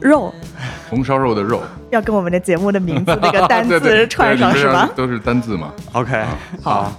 [0.00, 0.32] 肉。
[0.90, 4.90] 红烧肉的肉，要跟我们的节目的名字那个 单对对词串上对是吧？
[4.96, 5.72] 都是单字嘛。
[5.92, 6.24] OK，
[6.60, 6.92] 好，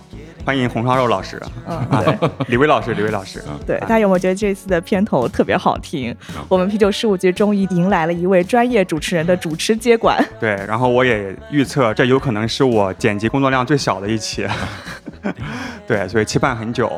[0.45, 2.29] 欢迎红烧肉老师，嗯，对。
[2.47, 6.15] 李威老师，李威老师，对，大家有没有觉得这次的片头特别好听？
[6.47, 10.17] 我们啤酒事务局终于迎来了一位专业主持人的主持接管。
[10.39, 14.47] 对，然后我也预测这有可能是我剪辑工作量最小的一期，
[15.85, 16.89] 对，所以期盼很久。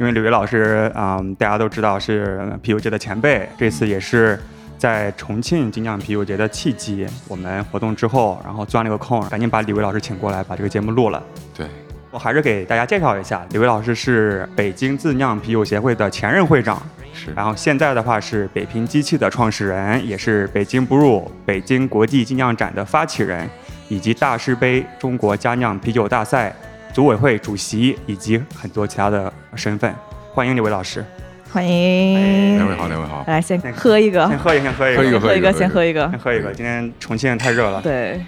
[0.00, 4.40] 因为李威老师，嗯，大家都知道是啤酒界的前辈，这次也是
[4.78, 11.20] 在重庆精酿啤酒节的契机，我们活动之后，然后钻了个空，赶紧把李维老师请过来，把这个节目录了。
[11.52, 11.66] 对，
[12.12, 16.80] 我还是给大家介绍一下，李维老师是北京自酿啤酒协会的前任会长，
[17.12, 23.50] 是然后现在的话是北平机器的创始人，也是北京 Brew 北京国际精酿展的发起人，
[23.88, 26.54] 以及大师杯中国佳酿啤酒大赛
[26.92, 29.92] 组委会主席，以及很多其他的身份。
[30.32, 31.04] 欢迎李维老师，
[31.50, 33.24] 欢迎两，位好，两位好。
[33.26, 36.18] 来先喝一个，先喝一个，先喝一个个，喝一个，喝一个先喝一个先。
[36.18, 36.52] 喝一个。
[36.52, 38.20] 今天重庆太热了，对，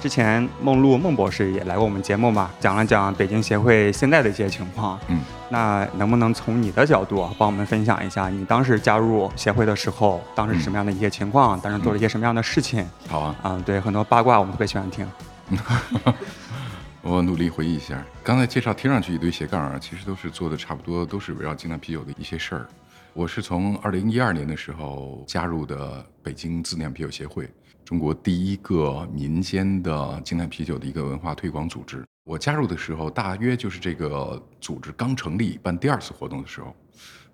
[0.00, 4.96] 之前梦露孟博士也来过我们节目嘛，讲了讲北京协会现在的一些情况。
[5.08, 11.58] 嗯，那能不能从你的角度啊帮我们分享一下，你当时加入协会的时候，当时是什么样的一些情况？
[11.58, 12.88] 当时做了一些什么样的事情？
[13.08, 15.04] 好啊，啊、对，很多八卦我们特别喜欢听。
[17.02, 17.96] 我努力回忆一下。
[18.26, 22.66] 刚才介绍听上去一堆斜杠啊，其实都是做的差不多，都是围绕精酿啤酒的一些事儿。
[23.12, 27.48] 我是从二零一二年的时候加入的北京自酿啤酒协会，
[27.84, 32.04] 中国第一个民间的精酿啤酒的一个文化推广组织。
[32.24, 36.74] 我加入的时候，大约就是这个组织刚成立办第二次活动的时候。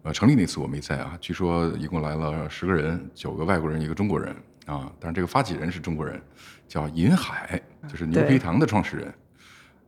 [0.02, 4.36] 呃，成立那次我没在啊，据说一共来了十个人，九个外国人，一个中国人
[4.66, 4.92] 啊。
[5.00, 6.22] 但是这个发起人是中国人，
[6.68, 9.14] 叫银海，就是牛皮糖的创始人。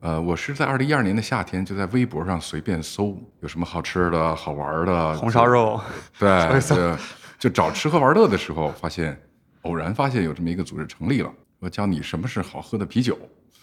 [0.04, 5.80] 呃，我是在二零一二年的夏天就在微博上随便搜有什么好吃的好玩的红烧肉，
[6.18, 6.94] 对，对，
[7.38, 9.18] 就找吃喝玩乐的时候，发现
[9.62, 13.18] 偶然发现有这么一个组织成立了，我教你什么是好喝的啤酒，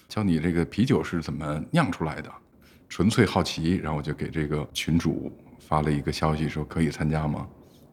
[0.07, 2.31] 教你这个啤酒是怎么酿出来的，
[2.89, 7.47] 纯粹好奇，然后我就给这个群主发了一个消息说可以参加吗？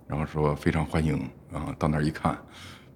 [0.06, 1.18] 然后说非常欢迎
[1.52, 2.38] 啊，到那儿一看，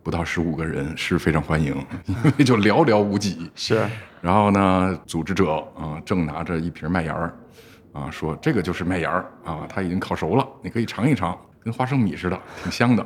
[0.02, 1.74] 不到十五个人是非常欢迎，
[2.06, 3.50] 因为就寥寥无几。
[3.54, 3.86] 是
[4.20, 7.34] 然后呢，组织者啊正拿着一瓶麦芽儿，
[7.92, 13.04] 啊说这个就是麦芽儿啊，它已经烤熟了，你可以尝一尝，跟花生米似的，挺香的。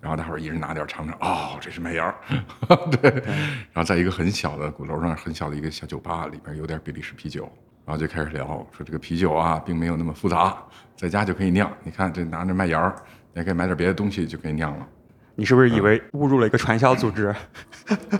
[0.00, 2.14] 然后大伙儿一人拿点儿尝尝，哦，这是麦芽儿，
[3.02, 3.10] 对。
[3.72, 7.42] 然后在一个很小的鼓楼上，很小的一个小酒吧里边有点比利时啤酒，
[7.84, 10.56] 然后就开始聊，说这个啤酒啊，并没有那么复杂，
[10.96, 11.70] 在家就可以酿。
[11.82, 12.96] 你看这拿着麦芽儿，
[13.34, 14.86] 你还可以买点别的东西就可以酿了。
[15.40, 17.34] 你是不是以为误入了一个传销组织？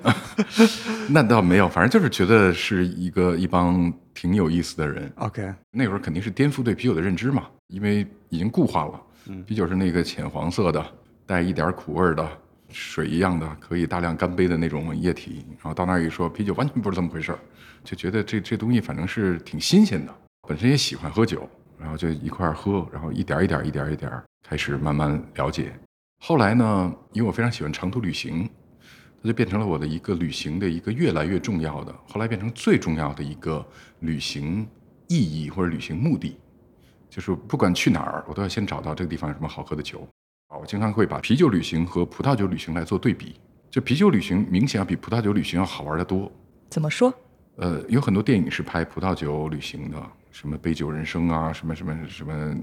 [1.11, 5.13] 那倒没有，反正就是觉得是一个一帮挺有意思的人。
[5.17, 8.99] OK，那会儿肯定是颠覆对啤酒的认知嘛，因为已经固化了。
[9.47, 10.83] 啤酒是那个浅黄色的，
[11.27, 12.27] 带一点苦味儿的，
[12.71, 15.45] 水一样的，可以大量干杯的那种液体。
[15.59, 17.39] 然后到那儿一说，啤酒完全不是这么回事儿，
[17.85, 20.15] 就觉得这这东西反正是挺新鲜的。
[20.49, 21.47] 本身也喜欢喝酒，
[21.79, 25.71] 然后就一块儿喝，然后一点儿一点儿一点儿一点儿开始慢慢了解。
[26.23, 28.49] 后来呢，因为我非常喜欢长途旅行，
[29.23, 33.67] 它就变成了我的一个旅行的一个越来越重要的，后来变成最重要的一个
[34.01, 34.69] 旅行
[35.09, 36.39] 意义或者旅行目的，
[37.09, 40.07] 就是不管去哪儿，我都要先找到这个地方有什么好喝的酒。
[40.49, 43.37] 啊，我经常会把啤酒旅行和葡萄酒旅行来做对比，
[43.71, 46.31] 就啤酒旅行明显要比葡萄酒旅行要好玩的多。
[46.69, 47.13] 怎么说？
[47.57, 49.97] 呃，有很多电影是拍葡萄酒旅行的，
[50.31, 52.55] 什么《杯酒人生》啊，什么什么什么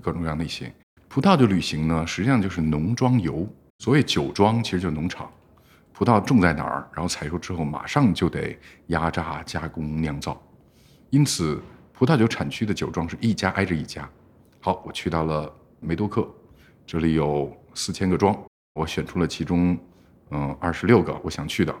[0.00, 0.72] 各种各样的一些。
[1.12, 3.44] 葡萄酒旅行呢，实际上就是农庄游。
[3.80, 5.28] 所谓酒庄，其实就是农场。
[5.92, 10.40] 葡萄种在哪儿，然后采收之后马上就得压榨、加工、酿造。
[11.10, 11.60] 因此，
[11.92, 14.08] 葡萄酒产区的酒庄是一家挨着一家。
[14.60, 16.24] 好，我去到了梅多克，
[16.86, 18.40] 这里有四千个庄，
[18.74, 19.76] 我选出了其中
[20.30, 21.74] 嗯二十六个我想去的。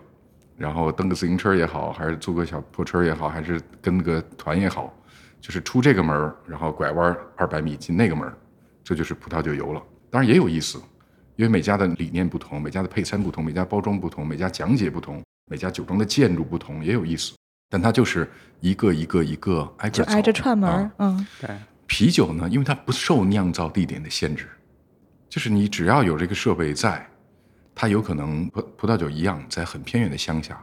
[0.56, 4.92] 然后蹬个自行车也好，还是租个小破车也好，还是跟个团也好，
[5.40, 8.36] 就是出这个门儿，然后拐弯二百米进那个门儿，
[8.90, 9.80] 这就是葡萄酒油了。
[10.10, 10.82] 当然也有意思，
[11.36, 17.32] 因为每家的理念不同，每家的配餐不同，每家包装不同，每家讲解不同，每家酒庄的建筑不同，也有意思。
[17.68, 18.28] 但它就是
[18.58, 21.50] 一个一个一个挨个就挨着串门儿啊，嗯，对，
[21.86, 24.48] 啤酒呢，因为它不受酿造地点的限制，
[25.28, 27.08] 就是你只要有这个设备在，
[27.72, 30.60] 它有可能葡葡萄酒一样，在很偏远的乡下，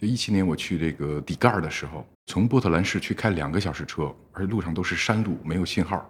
[0.00, 6.08] 就一七年我去这个底盖儿的时候，从波特兰市区开两个小时车，而且路上都是山路，没有信号，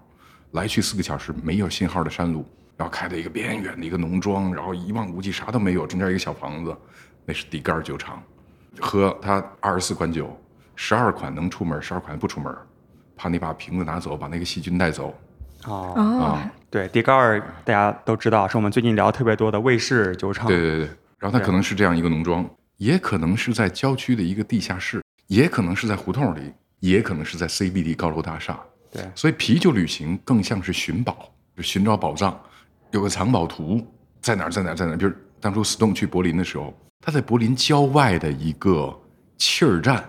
[0.52, 2.44] 来去四个小时没有信号的山路，
[2.76, 6.76] 然后开到一个边远的一个农庄，然后一望无际啥都没有，中间一个小房子，
[7.24, 8.22] 那是底盖儿酒厂，
[8.80, 10.34] 喝它二十四款酒，
[10.74, 12.54] 十二款能出门，十二款不出门，
[13.16, 15.14] 怕你把瓶子拿走，把那个细菌带走
[15.64, 16.52] 哦，哦，啊。
[16.70, 20.46] 对，迪盖尔大家都知道，是我们最近聊特别多的卫士酒厂。
[20.46, 20.88] 对对对，
[21.18, 28.60] 然后它可能是这样一个农庄，也可能是在郊区的一个地下室，也可能是在胡同里，也可能是在 CBD 高楼大厦。
[28.96, 32.38] 对所以啤酒旅行更像是寻宝，就寻找宝藏，
[32.90, 33.86] 有个藏宝图
[34.20, 34.96] 在哪儿在哪儿在哪儿。
[34.96, 38.98] 比如当初 Stone 去柏林的时候，他在柏林郊外的一个
[39.36, 40.04] 气儿站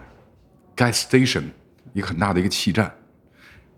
[0.75, 1.43] gas station，
[1.93, 2.91] 一个很大的一个气站，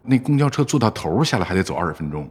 [0.03, 2.29] 那公交车坐到头儿下来还得走二十分钟。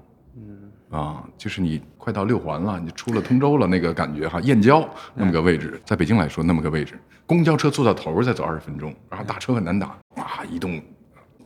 [0.91, 10.83] 啊，就是你快到六环了，你出了通州了，那个感觉哈，燕郊那么个位置，在北京来说那么个位置，公交车坐到头儿再走二十分钟，然后打车很难打，哇，一栋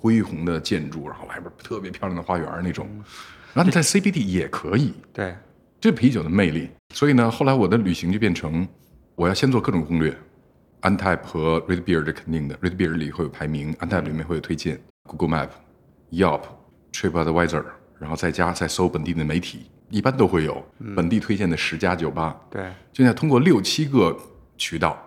[0.02, 2.88] 恢宏的建筑，然后外边特别漂亮的花园那种，
[3.54, 5.37] 然后你在 CBD 也可以，对
[5.81, 6.69] 这啤酒的魅力。
[6.93, 8.66] 所以呢，后来我的旅行就变成，
[9.14, 10.12] 我要先做各种攻略。
[10.81, 15.50] 安 t 和 Red Beer 这肯定的，Red Beer 里会有排名，安 t 里面会有推荐，Google Map、
[16.10, 16.43] Yelp、
[16.93, 17.64] TripAdvisor，
[18.00, 20.66] 然后在家再搜本地的媒体，一般都会有
[20.96, 22.37] 本地推荐的十家酒吧。
[22.50, 24.19] 对现在通过六七个
[24.58, 25.00] 渠道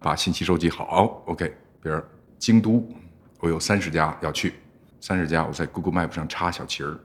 [0.00, 1.46] 把信息收集好，OK，
[1.80, 2.00] 比如
[2.36, 2.84] 京都，
[3.44, 4.54] 我有三十家要去，
[5.02, 6.98] 三十家我在 Google Map 上插小旗儿，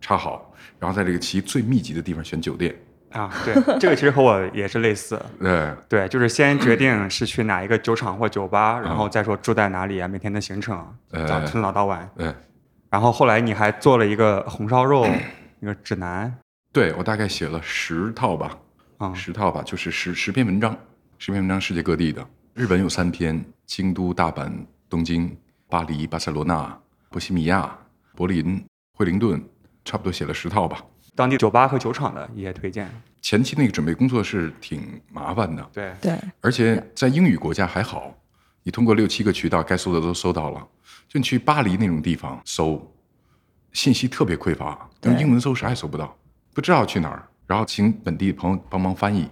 [0.00, 2.74] 插好，然后在这个旗最密集的地方选酒店，
[3.12, 5.16] 啊，对，这个其实和我也是类似。
[5.38, 10.76] 对，对，就是先决定是去哪一个酒厂或酒吧，然后再说住在哪里啊，每天的行程，
[11.12, 12.10] 呃早从早到晚。
[12.16, 12.34] 对，
[12.90, 15.06] 然后后来你还做了一个红烧肉
[15.60, 16.36] 那个指南。
[16.72, 18.58] 对我大概写了十套吧，
[18.98, 20.76] 啊，十套吧，就是十十篇文章，
[21.18, 24.50] 十篇文章世界各地的，日本有三篇，京都、大阪、
[24.90, 25.34] 东京、
[25.68, 26.78] 巴黎、巴塞罗那、
[27.10, 27.76] 波西米亚、
[28.14, 29.42] 柏林、惠灵顿，
[29.84, 30.80] 差不多写了十套吧。
[31.14, 32.88] 当地酒吧和酒厂的一些推荐。
[33.20, 38.14] 前期那个准备工作是挺麻烦的，对对，而且在英语国家还好，
[38.62, 40.64] 你通过六七个渠道该搜的都搜到了。
[41.08, 42.80] 就你去巴黎那种地方搜，
[43.72, 46.16] 信息特别匮乏，用英文搜啥也搜不到，
[46.54, 47.26] 不知道去哪儿。
[47.46, 49.28] 然后请本地朋友帮忙翻译，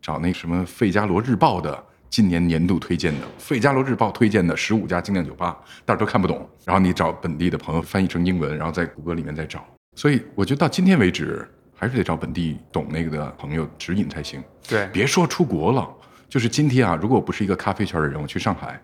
[0.00, 6.48] 找那什么《费加罗日报》的今年年度推荐的，《费加罗日报》推荐的十五家精酿酒吧，大家都看不懂。
[6.64, 9.66] 然后你找本地的朋友翻译成英文，然后在谷歌里面再找。
[9.96, 11.44] 所以我觉得到今天为止，
[11.74, 14.40] 还是得找本地懂那个的朋友指引才行。
[14.68, 15.92] 对别说出国了，
[16.28, 18.80] 就是今天啊，如果我不是一个咖啡圈的人，我去上海，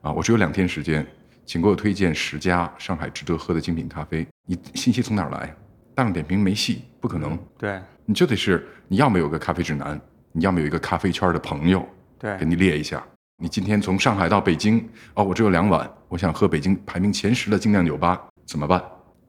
[0.00, 1.06] 啊，我只有两天时间，
[1.46, 4.26] 请给我推荐十家上海值得喝的精品咖啡。
[4.44, 5.54] 你信息从哪儿来？
[5.94, 7.38] 大众点评没戏，不可能。
[7.56, 10.00] 对你就得是你要么有个咖啡指南，
[10.32, 11.88] 你要么有一个咖啡圈的朋友
[12.22, 13.04] 对给你列一下。
[13.42, 18.80] 你今天从上海到北京，哦，我只有两碗，我想喝北京排名前十的精酿酒吧，怎么办？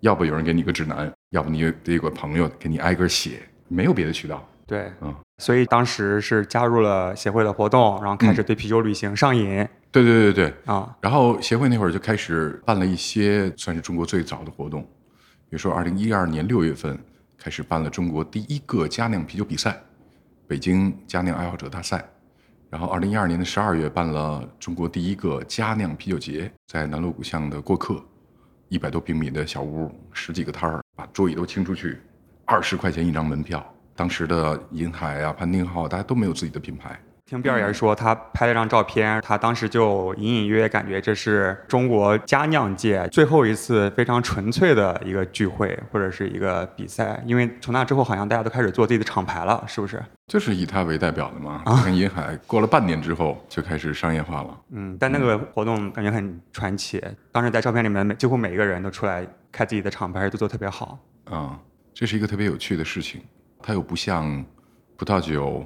[0.02, 4.48] 要不有人给你个指南，要不你得有个朋友给你挨个写，没有别的渠道。
[4.68, 10.96] 对嗯，所以当时是加入了协会的活动，然后开始对啤酒旅行上瘾对对对对，啊。
[11.02, 16.96] 然后协会那会儿就开始办了一些算是中国最早的活动，比如说二零一二年六月份
[17.38, 19.82] 开始办了中国第一个佳酿啤酒比赛，
[20.48, 22.06] 北京佳酿爱好者大赛。
[22.74, 28.04] 然后二零一二年的十二月办了中国第一个佳酿啤酒节，在南锣鼓巷的过客，
[28.68, 32.02] 一百多平米的小屋，十几个摊儿，把桌椅都清出去，
[32.46, 33.64] 二十块钱一张门票。
[33.96, 50.04] 当时的银海啊、潘丁浩，大家都没有自己的品牌，听比尔也是说，他拍了张照片，他当时就隐隐约约感觉这是中国佳酿界最后一次非常纯粹的一个聚会或者是一个比赛，因为从那之后好像大家都开始做自己的厂牌了，是不是？
[50.28, 51.62] 就是以他为代表的嘛。
[51.66, 54.62] 啊跟银海过了半年之后就开始商业化了。
[54.72, 57.02] 嗯，但那个活动感觉很传奇，
[57.32, 61.00] 当时在照片里面每几乎每一个人都出来开自己的厂牌，都做得特别好。
[61.24, 61.58] 啊、
[61.94, 63.22] 这是一个特别有趣的事情。
[63.62, 64.44] 它又不像
[64.98, 65.64] 葡萄酒、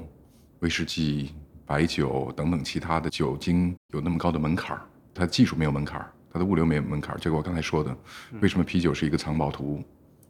[0.60, 1.34] 威士忌、
[1.68, 4.82] 白酒等等其他的酒精有那么高的门槛儿，
[5.14, 7.18] 它技术没有门槛儿，它的物流没有门槛儿。
[7.20, 7.96] 这个我刚才说的，
[8.42, 9.84] 为什么啤酒是一个藏宝图，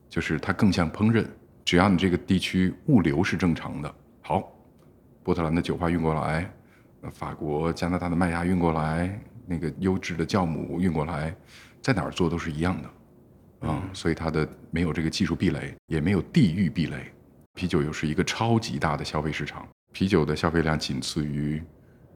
[0.09, 1.23] 就是它更像烹饪，
[1.63, 4.51] 只要你这个地区物流是正常的，好，
[5.23, 6.51] 波特兰的酒花运过来，
[7.01, 11.35] 呃法国、加拿大的麦芽运过来，那个优质的酵母运过来，
[11.81, 12.89] 在哪儿做都是一样的。
[13.67, 17.11] 啊、所以它的没有这个技术壁垒，也没有地域壁垒。
[17.55, 21.59] 啤酒又是一个超级大的消费市场，啤酒的消费量仅次于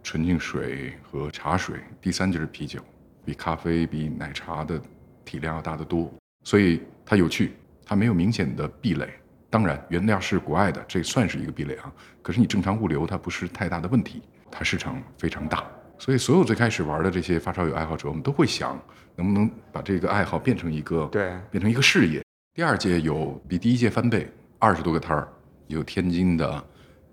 [0.03, 2.79] 纯净水和茶水，第三就是啤酒，
[3.25, 4.79] 比咖啡、比奶茶的
[5.25, 6.13] 体量要大得多。
[6.43, 9.09] 所以它有趣，它没有明显的壁垒。
[9.50, 11.91] 当然，原料是国外的，这算是一个壁垒啊。
[12.21, 14.21] 可是你正常物流，它不是太大的问题，
[14.51, 15.65] 它市场非常大，
[15.97, 18.79] 所以所有最开始玩的这些发烧友爱好者，我们都会想
[19.15, 22.23] 能不能把这个爱好变成一个对，变成一个事业。
[22.53, 25.27] 第二届有比第一届翻倍，二十多个摊儿，
[25.65, 26.63] 有天津的，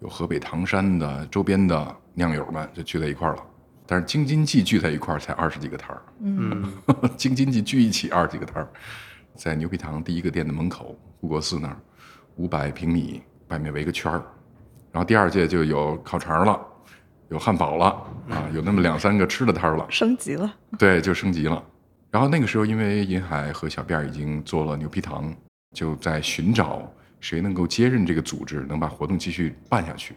[0.00, 3.42] 有河北唐山的，周边的酿友们就聚在一块儿了。
[3.86, 6.72] 但是京津冀聚在一块儿才二十几个摊儿，嗯，
[7.16, 8.68] 京津冀聚一起二十几个摊儿，
[9.34, 11.76] 在牛皮糖第一个店的门口，护国寺那儿，
[12.36, 14.22] 五百平米，外面围个圈儿。
[14.92, 16.60] 然后第二届就有烤肠了，
[17.28, 17.86] 有汉堡了
[18.28, 19.86] 啊，有那么两三个吃的摊儿了。
[19.88, 20.54] 升级了。
[20.78, 21.62] 对，就升级了。
[22.10, 25.34] 然后那个时候，因为银海和小辫儿已经做了牛皮糖，
[25.74, 30.14] 就在寻找谁能够接任这个组织，能把活动继续办下去。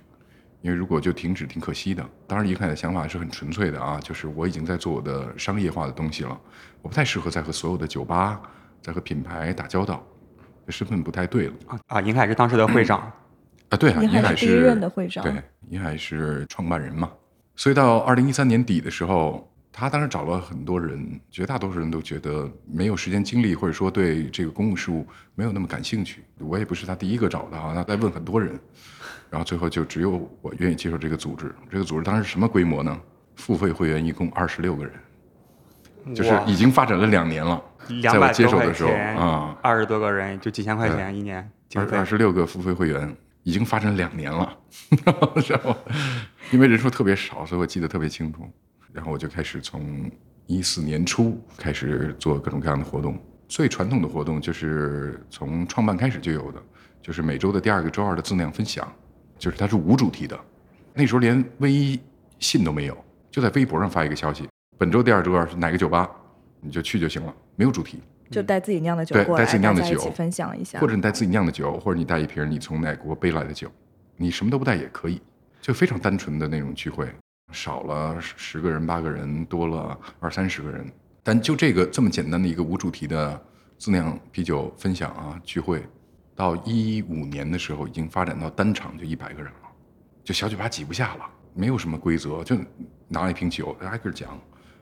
[0.61, 2.07] 因为如果就停止，挺可惜的。
[2.27, 6.39] 当然，银海的想法是很纯粹的啊，就是我已经在做我的商业化的东西了，
[6.83, 8.39] 我不太适合再和所有的酒吧、
[8.79, 10.05] 再和品牌打交道，
[10.67, 13.11] 这身份不太对了啊啊，银海是当时的会长，
[13.69, 13.75] 啊。
[13.75, 15.23] 对啊，银银海是第一任的会长。
[15.23, 15.33] 对，
[15.69, 17.11] 银海是创办人嘛。
[17.55, 26.23] 所以到二零一三年底的时候，他当时找了很多人，绝大多数人都觉得没有时间精力，或者说对这个公共事务没有那么感兴趣。
[26.39, 28.59] 我也不是他第一个找的啊，他在问很多人。
[29.29, 31.55] 然后最后就只有我愿意接受这个组织。
[31.69, 32.99] 这个组织当时什么规模呢？
[33.37, 34.93] 付费会员一共二十六个人，
[36.13, 37.63] 就是已经发展了两年了。
[38.03, 44.53] 在我接手的时候啊，二十多个人就几千块钱一年，二二十六个付费会员已经发展两年了。
[45.47, 45.75] 然后
[46.51, 48.47] 因为人数特别少，所以我记得特别清楚。
[48.91, 50.09] 然后我就开始从
[50.47, 53.17] 一四年初开始做各种各样的活动。
[53.47, 56.61] 最传统的活动就是从创办开始就有的，
[57.01, 58.91] 就是每周的第二个周二的自酿分享。
[59.37, 60.39] 就是它是无主题的，
[60.93, 61.99] 那时候连微
[62.37, 62.95] 信都没有，
[63.31, 66.07] 就在微博上发一个消息，本周第二周二是哪个酒吧，
[66.59, 73.67] 你就去就行了，没有主题，就带自己酿的酒过来，带自己酿的酒分享一下，或者你带自己酿的酒，或者你带一瓶你从哪国背来的酒，
[74.15, 75.19] 你什么都不带也可以，
[75.59, 77.11] 就非常单纯的那种聚会，
[77.51, 80.85] 少了十个人八个人，多了二三十个人，
[81.23, 83.41] 但就这个这么简单的一个无主题的
[83.77, 85.83] 自酿啤酒分享啊聚会。
[86.33, 89.69] 到一五年的时候，已经发展到单场就一百个人了，
[90.23, 92.57] 就小酒吧挤不下了，没有什么规则，就
[93.07, 94.39] 拿了一瓶酒，挨个讲，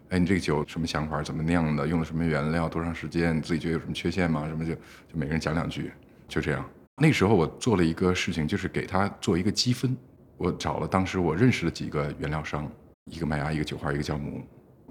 [0.10, 4.48] 哎，你这个酒什么想法，怎么酿的，用了什么原料，多长时间，你自己觉得有什么缺陷吗？
[4.48, 4.80] 什么就就
[5.16, 5.92] 每个人讲两句，
[6.28, 6.64] 就这样。
[6.96, 9.98] 那时候我做了一个事情，就是给他做一个积分。
[10.40, 12.68] 我找了当时我认识的几个原料商，
[13.12, 14.42] 一个麦芽，一个酒花，一个酵母，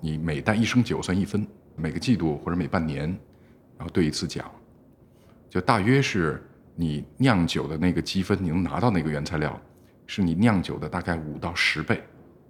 [0.00, 3.08] 你每带一升酒算一分，每个季度或者每半年，
[3.76, 4.48] 然后兑一次奖，
[5.50, 6.40] 就大约是。
[6.80, 9.60] 你酿酒的那个积分，你能拿到那个原材料，
[10.06, 12.00] 是你酿酒的大概五到十倍，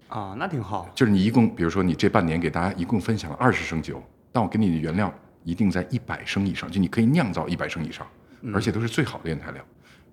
[0.08, 0.86] 啊，那挺好。
[0.94, 5.10] 就是你一共，比如说你这半年给大家一共分享了二十升酒，但我给你的原料
[5.44, 8.06] 一定在一百升以上，就你可以酿造一百升以上，
[8.52, 9.64] 而且都是最好的原材料。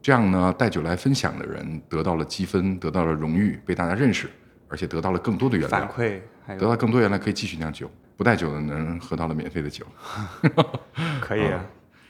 [0.05, 4.29] 这样呢，带酒来分享的人得到了积分，得到了荣誉，被大家认识，
[4.67, 6.19] 而且得到了更多的原料反馈，
[6.59, 7.89] 得到更多原料可以继续酿酒。
[8.15, 9.83] 不带酒的人喝到了免费的酒，
[11.19, 11.65] 可以啊。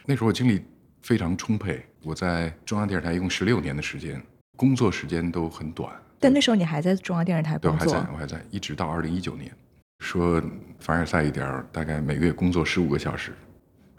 [0.06, 0.62] 那时候我精力。
[1.04, 1.86] 非常充沛。
[2.02, 4.20] 我在中央电视台一共十六年的时间，
[4.58, 5.94] 工作时间都很短。
[6.20, 7.94] 但那时候你还在中央电视台工作？
[7.94, 9.52] 对，我还在，我还在，一直到二零一九年。
[10.00, 10.42] 说
[10.80, 13.34] 凡尔赛一点，大概每个月工作十五个小时，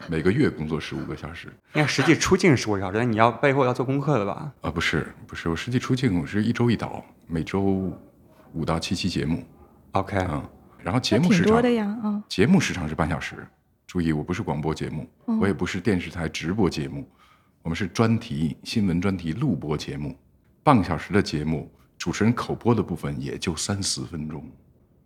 [0.07, 1.51] 每个月工作十五个小时。
[1.73, 4.51] 那实际出镜十五个小时，你要背后要做功课的吧？
[4.61, 7.61] 啊，不是，不是，我实际出镜我是一周一导，每周
[8.53, 9.43] 五到七期节目。
[9.91, 10.43] OK，嗯，
[10.83, 13.35] 然后节目时长多的呀，啊，节目时长是半小时。
[13.87, 17.09] 注意，我不是广播节目，我也不是电视台直播节目，
[17.63, 20.13] 我们是专题新闻专题录播节目，
[20.61, 24.43] 半个小时的节目，主持人口播的部分也就三四分钟，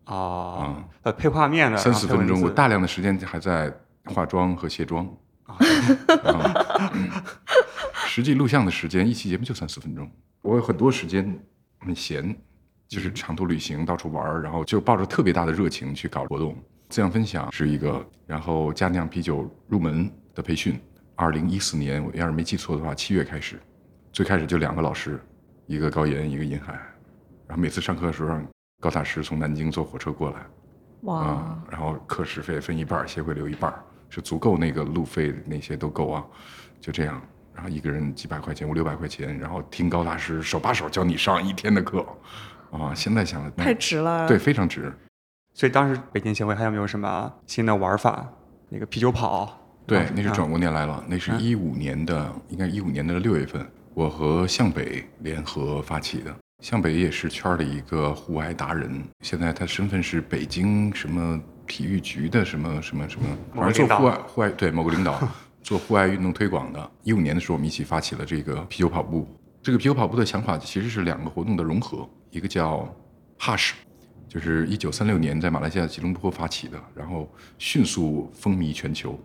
[0.05, 3.71] 啊，呃，配画面的三四分钟，我大量的时间还在
[4.05, 5.07] 化妆和卸妆，
[8.05, 10.09] 实际录像的时间一期节目就三四分钟，
[10.41, 11.39] 我有很多时间
[11.79, 12.35] 很闲，
[12.87, 16.55] 就是长途旅行到处玩，然后就抱着特别大的热情去搞活动。
[16.89, 20.77] 这样分享是一个，然后佳酿啤酒入门的培训，
[21.15, 23.57] 二零一四年我要是没记错的话，七月开始，
[24.11, 25.17] 最开始就两个老师，
[25.67, 26.73] 一个高岩，一个银海，
[27.47, 28.45] 然后每次上课的时候让
[28.81, 30.45] 高大师从南京坐火车过来，
[31.03, 33.73] 哇，然后课时费分一半，协会留一半，
[34.11, 36.23] 是足够那个路费那些都够啊，
[36.79, 37.19] 就这样，
[37.55, 42.05] 然后一个人几百块钱，五六百块钱，然后听高大师手把手教你上一天的课，
[42.69, 44.93] 啊，现在想太值了，对，非常值。
[45.53, 48.29] 所以当时北京协会还有没有什么新的玩法？
[48.69, 51.03] 那个啤酒跑，对，那是转过年来了。
[51.07, 56.33] 那是一五年的，应该一五年的六月份，我和向北联合发起的。
[56.61, 61.37] 向北也是圈儿的一个户外达人，现在他身份是北京什么
[61.71, 63.25] 体育局的什么什么什么，
[63.55, 65.17] 反正做户外户外对某个领导
[65.63, 66.91] 做户外运动推广的。
[67.01, 69.25] 一五年的时候，我们一起发起了这个啤酒跑步。
[69.63, 72.93] 这个啤酒跑步的想法其实是两个活动的融合，一个叫
[73.39, 73.71] Hush。
[74.27, 79.17] 就是一九三六年在马来西亚吉隆坡发起的，然后迅速风靡全球。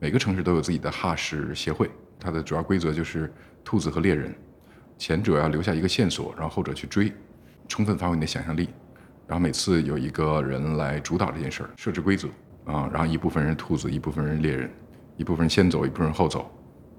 [0.00, 1.88] 每个城市都有自己的 Hush 协会，
[2.18, 3.32] 它的主要规则就是
[3.64, 4.34] 兔子和猎人，
[4.98, 7.12] 前者要留下一个线索，然后后者去追，
[7.68, 8.70] 充分发挥你的想象力。
[9.26, 12.28] 然后每次有一个人来主导这件事儿，设置规则
[12.64, 14.70] 啊，然后一部分人兔子，一部分人猎人，
[15.16, 16.50] 一部分人先走，一部分人后走，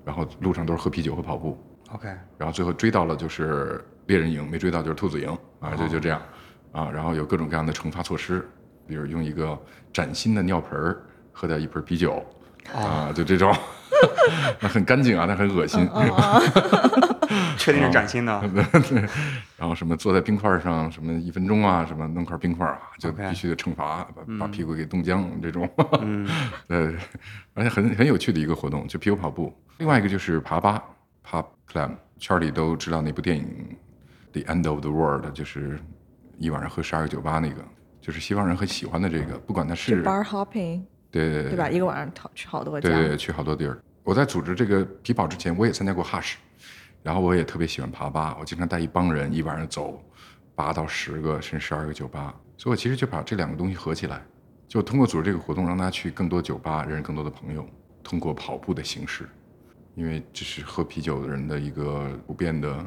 [0.04, 1.58] 然后路上都是喝啤酒和跑步。
[1.92, 5.30] OK，然后最后追到了就是猎人赢，没追到就是兔子赢
[5.62, 6.22] 啊，就就这样
[6.74, 6.90] 啊。
[6.92, 8.46] 然后有各种各样的惩罚措施，
[8.86, 9.58] 比如用一个
[9.94, 12.22] 崭新的尿盆儿喝掉一盆啤酒
[12.76, 13.56] 啊，就这种，
[14.60, 15.88] 那很干净啊，但很恶心。
[17.58, 18.42] 确定是崭新的。
[19.58, 25.70] 然后什么坐在冰块上，什么一分钟啊，什么弄块冰块啊，就必须得惩罚，把把屁股给冻僵这种。
[26.02, 26.28] 嗯
[26.68, 26.96] 对，
[27.54, 29.54] 而且很很有趣的一个活动，就啤酒跑步。
[29.78, 30.84] 另外一个就是爬吧
[31.28, 33.46] （pub climb），圈儿里都知道那部电影
[34.44, 35.80] 《The End of the World》，就是
[36.38, 37.64] 一晚上喝十二个酒吧那个，
[38.02, 40.82] 就是西方人很喜欢的这个，不管他是 bar hopping
[41.12, 41.70] 对对对吧？
[41.70, 42.90] 一个晚上跑去好多家。
[42.90, 43.78] 对对，去好多地儿。
[44.04, 46.38] 我在组织这个皮跑之前，我也参加过哈士，
[47.04, 50.04] 然后我也特别喜欢爬吧，我经常带一帮人一晚上走
[50.56, 54.22] 八到十个甚至十二个酒吧，所以我其实就把这两个东西合起来，
[54.68, 57.66] 就通过组织这个活动，让大家去更多酒吧，认识更多的朋友，
[58.04, 59.30] 通过跑步的形式，
[59.96, 62.86] 因为这是喝啤酒的人的一个普遍的，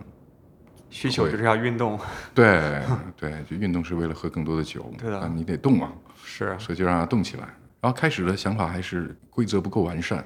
[0.90, 1.98] 需求就是要运动，
[2.34, 2.82] 对
[3.16, 7.44] 对，就运动是为了喝更多的酒，对的你得动啊，是所以就让他动起来。
[7.80, 10.22] 然后开始的想法还是规则不够完善，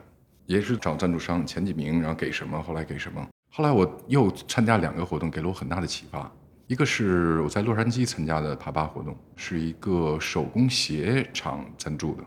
[0.47, 3.25] 也是找赞助商前几名，然后给什么，后来给什么。
[3.57, 6.29] 后来我又参加两个活动，给了我很大的启发。
[6.67, 12.25] 一个是我在洛杉矶参加的爬吧活动，是一个手工鞋厂赞助的，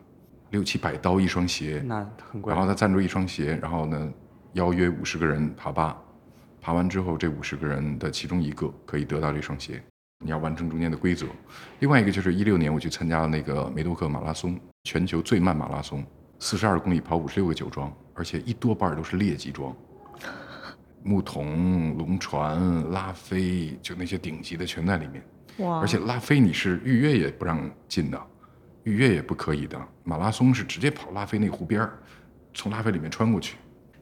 [0.52, 2.62] 六七百刀一双鞋，那很贵然。
[2.62, 4.10] 后他赞助一双鞋，然后呢
[4.54, 5.98] 邀约五十个人爬吧，
[6.62, 9.84] 爬完之后这五十个人的其中一个可以得到这双鞋，
[10.24, 11.26] 你要完成中间的规则。
[11.80, 16.02] 另外一个就是一六年我去参加了那个梅多克马拉松，全球最慢马拉松，
[16.40, 19.76] 四十二公里跑五十六个酒庄，而且一多半都是劣级庄。
[21.08, 25.24] 木桶、龙船、拉菲，就那些顶级的全在里面。
[25.60, 25.80] 哇！
[25.80, 28.22] 而且拉菲你是预约也不让进的，
[28.84, 29.80] 预约也不可以的。
[30.04, 31.98] 马拉松是直接跑拉菲那湖边儿，
[32.54, 33.56] 从拉菲里面穿过去。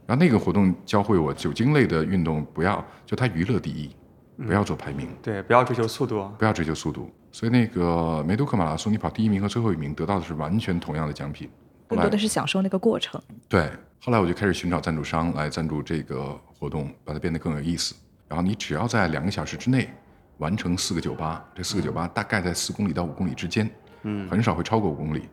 [0.08, 3.96] 然后那个活动教会我，酒精类的运动不要就它娱乐第一，
[4.44, 6.28] 不要做排名，对，不要追求速度。
[6.40, 7.10] 不要追求速度。
[7.32, 11.50] 所以那个梅杜克马拉松，你跑第一名和最后一名得到的是完全同样的奖品。
[11.88, 13.22] 更多的是享受那个过程。
[13.48, 17.96] 对，后来我就开始寻找赞助商来赞助这个活动，把它变得更有意思。
[18.28, 19.90] 然后你只要在两个小时之内
[20.38, 23.70] 完成四个酒吧，这四个酒吧大概在四公里到五公里之间，
[24.04, 25.30] 嗯，很少会超过五公里。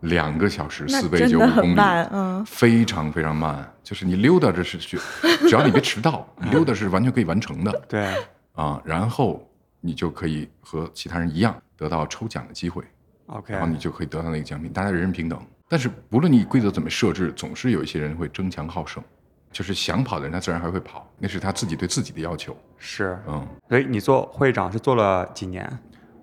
[0.00, 1.78] 两个小时那四杯酒五公里，
[2.10, 3.72] 嗯，非常非常慢。
[3.84, 4.98] 就是你溜达着是去，
[5.48, 8.12] 只要你别迟到，你溜达是完全可以完成的对，
[8.54, 8.82] 啊。
[8.84, 9.48] 然后
[9.80, 12.82] 你就可以和其他人一样得到抽奖的机会。
[13.26, 15.40] OK，然后你就可以得到那个奖品，大家人人平等。
[15.72, 19.02] 但是不论你规则怎么设置，总是有一些人会争强好胜，
[19.50, 22.54] 就是想跑的人他自然还会跑，那是他自己对自己的要求。
[22.76, 23.18] 是。
[23.26, 25.66] 嗯，所以你做会长是做了几年？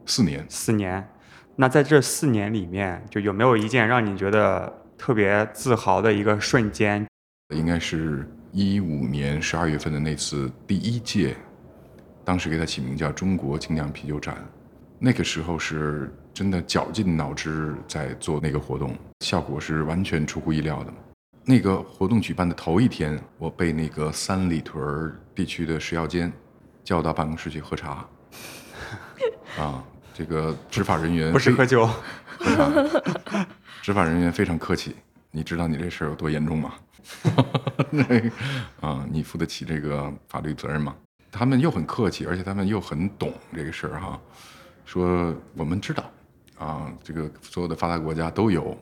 [0.06, 1.04] 四年，四年。
[1.56, 7.04] 那在这四年里面，就有没有一件让你觉得特别自豪的一个瞬间？
[7.56, 11.36] 应该是一五年十二月份的那次第一届，
[12.24, 14.38] 当时给它起名叫中国精酿啤酒展。
[15.00, 20.94] 那个时候是真的绞尽脑汁在做那个活动，效果是完全出乎意料的。
[21.44, 26.32] 那个活动举办的头一天，我被那个三里屯儿地区的食药监
[26.82, 28.08] 叫到办公室去喝茶。
[29.60, 31.86] 啊，这个执法人员不是喝酒，
[32.38, 33.46] 喝茶，
[33.84, 34.96] 执法人员非常客气。
[35.32, 36.74] 你知道你这事儿有多严重吗？
[37.92, 38.32] 那个
[38.80, 40.96] 啊，你负得起这个法律责任吗？
[41.34, 44.18] 他们又很客气，而且他们又很懂这个事儿哈。
[44.86, 46.10] 说我们知道
[46.60, 48.78] 啊，这个所有的发达国家都有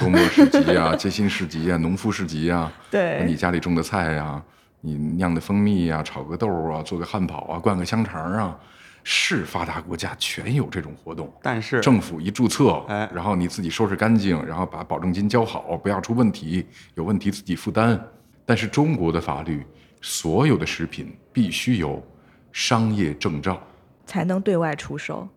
[0.00, 4.40] 周末市集啊、 街心市集啊、农夫市集啊，对你家里种的菜呀、
[4.80, 8.56] 你酿的蜂蜜呀、炒个豆啊、做个汉堡啊、灌个香肠啊，
[9.02, 11.28] 是发达国家全有这种活动。
[11.42, 18.00] 但是政府一注册，哎然后你自己收拾干净，然后把保证金交好，不要出问题，有问题自己负担。
[18.44, 19.66] 但是中国的法律，
[20.00, 22.00] 所有的食品必须有
[22.52, 23.60] 商业证照，
[24.04, 25.28] 才能对外出售。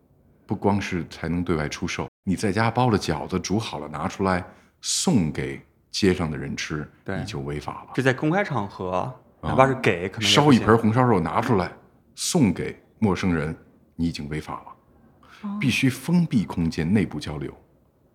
[0.50, 4.44] 不光是才能对外出售，你在家包了饺子，煮好了拿出来
[4.82, 7.92] 送给街上的人吃，你就违法了。
[7.94, 11.72] 这在公开场合，哪怕是给，可能烧一盆红烧肉拿出来
[12.16, 13.56] 送给陌生人，
[13.96, 15.50] 你已经违法了。
[15.60, 17.54] 必须封闭空间内部交流，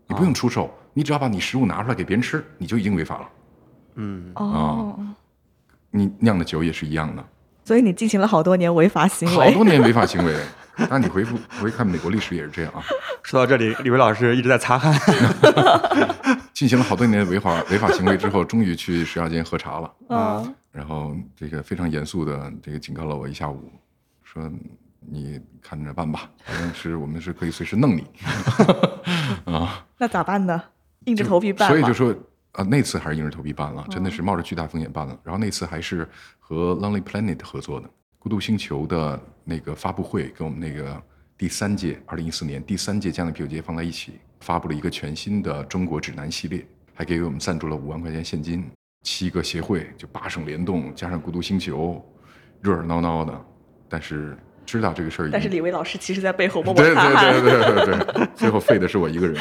[0.08, 3.30] 你不用出售，你只要把你食物拿出来给别人吃，你就已经违法了。
[3.94, 4.98] 嗯，哦，
[5.92, 7.24] 你酿的酒也是一样的，
[7.62, 9.52] 所以你进行了好多年违法行为。
[9.52, 9.52] 好。
[9.52, 10.34] 多年违法行为，
[10.76, 12.82] 当然，你回复回看美国历史也是这样啊。
[13.22, 14.92] 说到这里，李维老师一直在擦汗。
[16.52, 19.92] 进行了好多年的违法违法行为之后，终于去食药监喝茶了。
[20.08, 23.72] 嗯，然后这个非常严肃的这个警告了我一下午，
[24.22, 24.50] 说
[25.00, 28.06] 你看着办吧，反正是我们是可以随时弄你
[29.46, 29.84] 啊。
[29.98, 30.62] 那咋办呢？
[31.06, 32.14] 硬着头皮办所以就说
[32.52, 35.18] 啊，那次还是硬着头皮办了，真的是冒着巨大风险办了。
[35.22, 36.08] 然后那次还是
[36.38, 37.90] 和 Lonely Planet 合作的，
[38.24, 41.00] 孤独星球的那个发布会跟我们那个
[41.36, 48.64] 第三届二零一四年第三届江南啤酒节放在一起，发布了一个全新的中国指南系列，还给我们赞助了五万块钱现金。
[49.02, 52.02] 七个协会就八省联动，加上孤独星球，
[52.62, 53.44] 热热闹闹的。
[53.90, 54.34] 但是
[54.64, 56.94] 知道这个事儿，但是李维老师其实在背后默默对。
[56.94, 59.38] 对对对对对，最后废的是我一个人。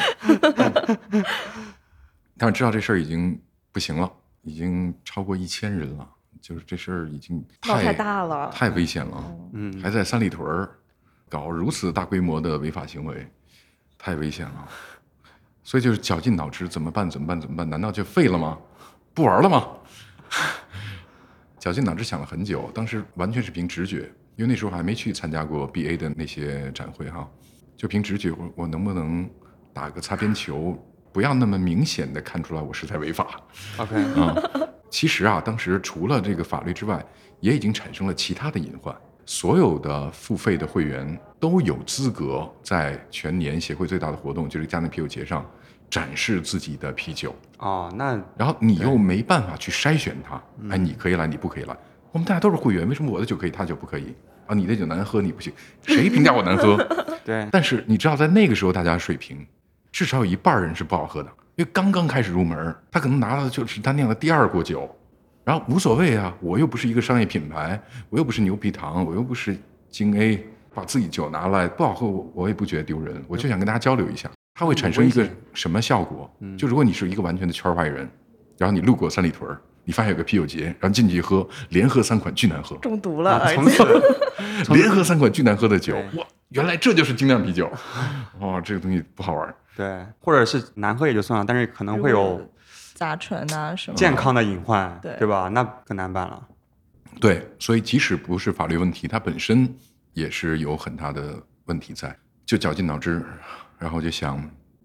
[2.36, 3.40] 但是知道这事儿已经
[3.72, 6.06] 不行了，已经超过一千人了，
[6.46, 9.36] 就是这事儿已经太太大了太危险了。
[9.54, 10.68] 嗯还在三里屯儿
[11.26, 13.26] 搞如此大规模的违法行为，
[13.96, 14.68] 太危险了。
[15.62, 17.08] 所以就是绞尽脑汁，怎么办？
[17.08, 17.40] 怎么办？
[17.40, 17.70] 怎么办？
[17.70, 18.58] 难道就废了吗？
[19.14, 19.66] 不玩了吗？
[21.58, 24.00] 绞尽脑汁想了很久，当时完全是凭直觉，
[24.36, 27.26] 因为那时候还没去参加过 BA 的那些展会哈，
[27.74, 29.26] 就凭直觉，我我能不能
[29.72, 30.78] 打个擦边球，
[31.10, 33.40] 不要那么明显的看出来我是在违法。
[33.78, 34.36] OK，啊，
[34.94, 37.04] 其实啊，当时除了这个法律之外，
[37.40, 38.94] 也已经产生了其他的隐患。
[39.26, 45.44] 所有的付费的会员都有资格在全年协会最大的活动，就是嘉年啤酒节上
[45.90, 51.76] 展示自己的啤酒，哦，那然后你又没办法去筛选它，哎，你可以来，你不可以来。
[52.12, 54.14] 我们大家都是会员，为什么我的酒可以，他酒不可以？
[54.46, 55.52] 啊，你的酒难喝，你不行，
[55.82, 56.76] 谁评价我难喝？
[57.26, 59.44] 对但是你知道，在那个时候，大家水平
[59.90, 64.88] 至少有一半人是不好喝的，因为刚刚开始入门，他可能拿到的就是他酿的第二锅酒，
[65.44, 69.56] 然后无所谓啊，我又不是一个商业品牌，我又不是牛皮糖，我又不是
[69.88, 76.28] 京 A，把自己酒拿来不好喝，我我也不觉得丢人，我就想跟大家交流一下，它会产生一个什么效果？
[76.58, 78.08] 就如果你是一个完全的圈外人，
[78.58, 83.54] 然后你路过三里屯儿，你发现有个啤酒节，然后进去一喝，连喝三款巨难喝，中毒了。
[83.54, 83.84] 从此
[84.74, 87.70] 连喝三款巨难喝的酒，哇，原来这就是精酿啤酒，
[88.40, 89.54] 哦，这个东西不好玩。
[89.76, 92.40] 对，或者是难喝也就算了，但是可能会有
[92.94, 95.48] 甲醇啊什么健康的隐患，对对吧？
[95.48, 96.46] 那更难办了。
[97.20, 99.72] 对，所以即使不是法律问题，它本身
[100.12, 102.16] 也是有很大的问题在。
[102.46, 103.24] 就绞尽脑汁，
[103.78, 104.38] 然后就想，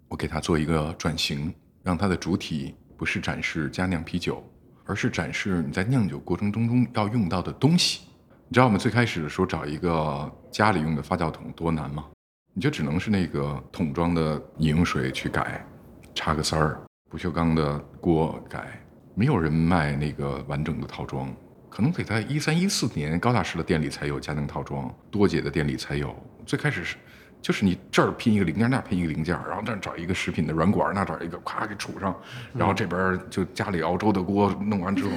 [0.08, 4.42] 我给它做一个转型，让它的主体不是展示佳酿啤酒，
[4.86, 8.02] 而是展示你在酿酒过程当中要用到的东西。
[8.48, 12.06] 你知道我们最开始的时候找一个家里用的发酵桶多难吗？
[12.54, 15.66] 你就只能是那个桶装的饮用水去改，
[16.14, 18.82] 插个塞儿，不锈钢的锅改，
[19.16, 21.34] 没有人卖那个完整的套装，
[21.70, 26.16] 可能得在一三一四年高大师的店里才有家庭套装，多姐的店里才有。
[26.46, 26.98] 最开始是，
[27.42, 32.16] 就是你这儿拼一个零件，那儿拼一个零件，然后这儿找一个食品的软管，那找一个，咵给杵上，
[32.54, 35.12] 然后这边就家里熬粥的锅弄完之后，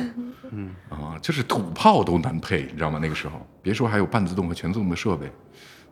[0.51, 2.99] 嗯啊，就是土炮都难配，你知道吗？
[3.03, 5.33] 那个时候，别说还有半自动和全自动的设备，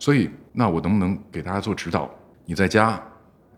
[0.01, 2.11] 所以那我能不能给大家做指导？
[2.47, 3.01] 你在家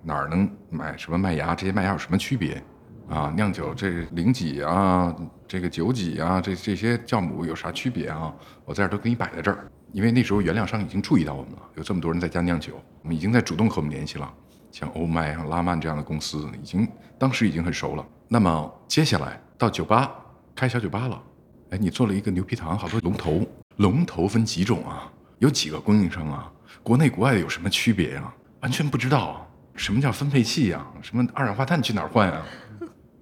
[0.03, 1.55] 哪儿能买什么麦芽？
[1.55, 2.63] 这些麦芽有什么区别？
[3.09, 5.15] 啊，酿酒这零几啊，
[5.47, 8.35] 这个九几啊，这这些酵母有啥区别啊？
[8.65, 14.33] 我在这都给你摆在这儿，因为那时候原料商已经注意到我们了，有这么多人在家酿酒，我们已经在主动和我们联系了，
[14.73, 18.05] 像欧麦、像拉曼这样的公司，已经当时已经很熟了。
[18.29, 20.11] 那么接下来到酒吧
[20.57, 21.23] 开小酒吧了，
[21.71, 25.13] 哎，你做了一个牛皮糖，好多龙头，龙头分几种啊？
[25.43, 26.49] 有几个供应商啊？
[26.85, 28.33] 国内国外的有什么区别啊？
[28.61, 29.45] 完全不知道。
[29.75, 32.47] 什么叫分配器呀、什么二氧化碳去哪儿换啊？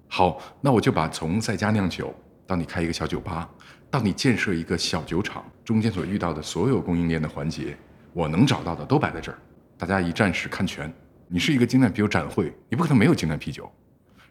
[0.07, 2.13] 好，那我就把从在家酿酒
[2.45, 3.49] 到你开一个小酒吧，
[3.89, 7.75] 到你建设一个小酒厂，中间所遇到的所有供应链的环节，
[8.13, 9.39] 我能找到的都摆在这儿，
[9.75, 10.93] 大家一站式看全。
[11.27, 13.67] 你是一个精酿啤酒展会，你不可能没有精酿啤酒。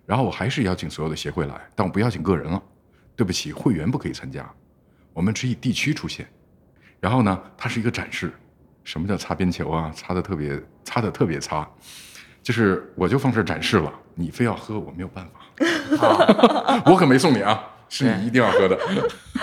[0.07, 2.62] 然后我还是邀请所有的协会来，但我不邀请个人了。
[3.16, 4.48] 对不起，会员不可以参加，
[5.12, 6.29] 我们只以地区出现。
[7.00, 8.30] 然后呢，它是一个展示，
[8.84, 9.90] 什么叫擦边球啊？
[9.94, 11.66] 擦的特别，擦的特别擦，
[12.42, 18.78] 就是我就放这儿展示了，你非要喝，我没有办法，啊， 我可没送你啊，是你一定要喝的。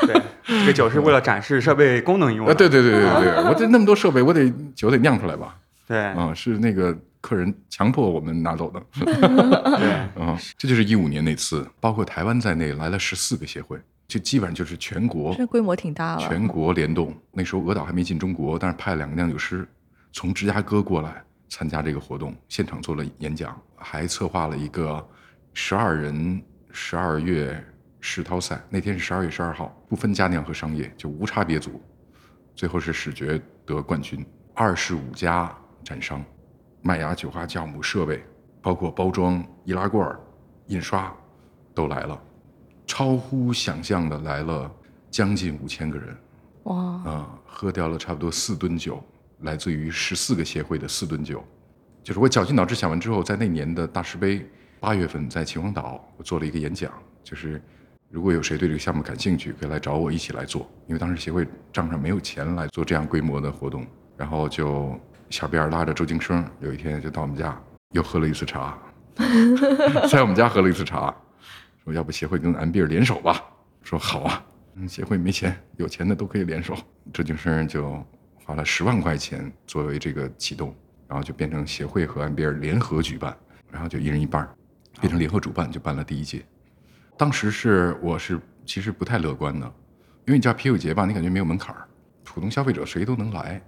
[0.01, 2.55] 对，这个酒是为了展示设备功能用啊，的。
[2.55, 5.55] 对对对对对，我这那么多设备，我得酒得酿出来吧？
[5.87, 8.81] 对啊，是那个客人强迫我们拿走的。
[8.99, 9.89] 对，
[10.21, 16.19] 啊，这就是一五年那次，包括台湾在内来了十四个协会，就基本上就是全国这规模挺大了。
[16.21, 17.13] 全国联动。
[17.31, 19.67] 那时候俄岛还没进中国，但是派了两个酿酒师
[20.13, 25.05] 从芝加哥过来参加这个活动，现场做了演讲，还策划了一个
[25.53, 26.41] 十二人
[26.71, 27.61] 十二月
[27.99, 28.61] 世涛赛。
[28.69, 31.81] 那天是十二月十二号，不分家酿和商业，就无差别组，
[32.55, 34.25] 最后是史爵得冠军。
[34.53, 36.23] 二十五家展商，
[36.81, 38.23] 麦芽酒花酵母设备，
[38.61, 40.17] 包括包装、易拉罐、
[40.67, 41.13] 印刷，
[41.75, 42.19] 都来了，
[42.87, 44.71] 超乎想象的来了
[45.11, 46.17] 将近五千个人。
[46.63, 49.03] 哇，啊、喝掉了差不多四吨酒，
[49.41, 51.43] 来自于十四个协会的四吨酒。
[52.03, 54.43] 就是我绞尽脑汁想完之后，在那年的大师杯
[54.79, 56.91] 八月份在秦皇岛，我做了一个演讲，
[57.23, 57.61] 就是
[58.09, 64.97] 如果有谁对这个项目感兴趣，可以来找我一起来做，因为当时协会账上没有钱来做这样规模的活动，然后就
[65.29, 68.77] 小辫儿拉着周京生，有一天就到我们家又喝了一次茶，
[70.09, 71.13] 在我们家喝了一次茶，
[71.87, 73.41] 说要不协会跟安比尔联手吧？
[73.81, 74.45] 说好啊，
[74.75, 76.75] 嗯，协会没钱，有钱的都可以联手。
[77.13, 78.05] 周京生就
[78.43, 80.75] 花了十万块钱作为这个启动，
[81.07, 83.33] 然后就变成协会和安比尔联合举办，
[83.71, 84.45] 然后就一人一半，
[84.99, 86.43] 变成联合主办，就办了第一届。
[87.15, 89.65] 当时是我是其实不太乐观的，
[90.25, 91.87] 因为你叫啤酒节吧，你感觉没有门槛儿，
[92.25, 93.61] 普通消费者谁都能来。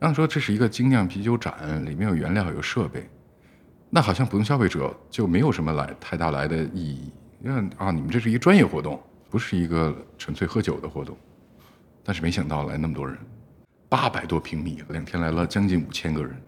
[0.00, 3.08] 然后说这是一个精酿啤酒展，里面有原料有设备，
[3.88, 7.12] 那好像普通消费者就没有什么来太大来的意义。
[7.44, 11.16] 因为啊，你们这是一个专业活动，不是一个纯粹喝酒的活动。
[12.04, 13.18] 但是没想到来那么多人，
[13.88, 16.40] 八百多平米，两天来了将近五千个人，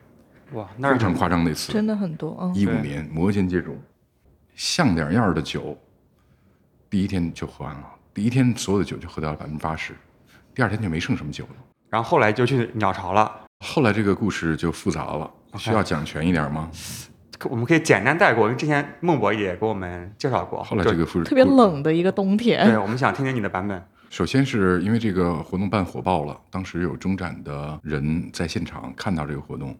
[0.52, 1.72] 哇，那是非常夸张那次。
[1.72, 3.76] 真的很多，嗯，一五年摩肩接踵，
[4.54, 5.76] 像点样儿的酒，
[6.88, 7.84] 第一天就喝完了。
[8.12, 9.94] 第一天所有的酒就喝掉了百分之八十，
[10.54, 11.56] 第二天就没剩什么酒了。
[11.90, 13.40] 然后后来就去鸟巢了。
[13.64, 16.70] 后来这个故事就复杂了，需要讲全一点吗？
[17.38, 20.62] 可我们可以简单带过，因为之前孟博也给我们介绍过。
[20.62, 21.44] 后来这个特别。
[21.44, 23.80] 冷的一个冬天对，我们想听听你的版本。
[24.10, 29.76] 首先是因为这个活动办火爆了，当时有中展的人在现场看到这个活动，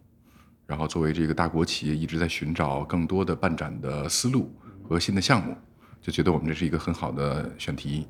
[0.66, 4.52] 然后作为这个大国企业一直在寻找更多的办展的思路
[4.88, 5.56] 和新的项目，
[6.00, 8.06] 就觉得我们这是一个很好的选题，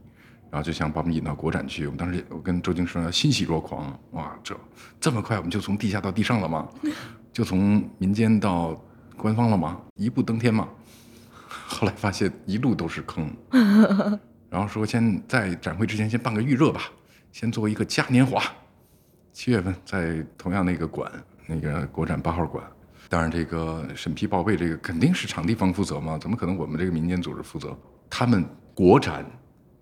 [0.50, 1.86] 然后就想把我们引到国展去。
[1.86, 4.54] 我们当时我跟周京说欣喜若狂，哇，这
[5.00, 6.68] 这么快我们就从地下到地上了吗？
[7.32, 8.78] 就从民间到
[9.24, 9.80] 官方了吗？
[9.94, 10.68] 一步登天吗？
[11.66, 13.26] 后来发现一路都是坑。
[14.50, 16.82] 然后说先在展会之前先办个预热吧，
[17.32, 18.42] 先做一个嘉年华。
[19.32, 21.10] 七月份在同样那个馆，
[21.46, 22.62] 那个国展八号馆。
[23.08, 27.74] 当然，这个审批报备这个肯定是场地方负责嘛，怎么可能我们这个民间组织负责？
[28.10, 29.24] 他们国展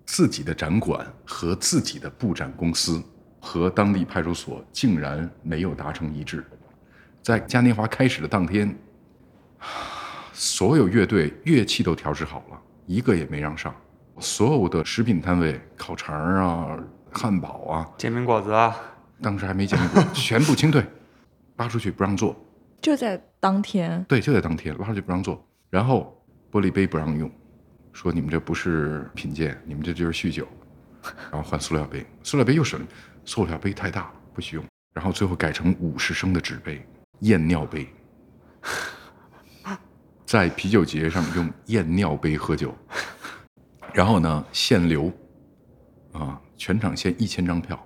[0.07, 3.03] 自己的展馆和自己的布展公司
[3.41, 6.45] 和当地派出所竟然没有达成一致，
[7.25, 8.73] 在嘉年华开始的当天，
[10.33, 13.75] 所有乐队乐器都调试好了，一个也没让上。
[14.19, 16.77] 所有的食品摊位，烤肠啊、
[17.11, 18.77] 汉堡啊，煎饼果子啊，
[19.21, 20.85] 当时还没煎饼果子， 全部清退，
[21.57, 22.37] 拉出去不让做。
[22.81, 26.21] 就在当天，对，就在当天拉出去不让做，然后
[26.51, 27.31] 玻璃杯不让用，
[27.93, 30.47] 说你们这不是品鉴，你们这就是酗酒，
[31.31, 32.81] 然后换塑料杯，塑料杯又省，
[33.25, 36.85] 塑料杯太大不许用，然后最后改成五十升的纸杯，
[37.21, 37.89] 验尿杯，
[40.33, 42.75] 在啤酒节上用验尿杯喝酒，
[43.93, 45.13] 然后呢限流，
[46.15, 47.77] 啊，全场限一千张票，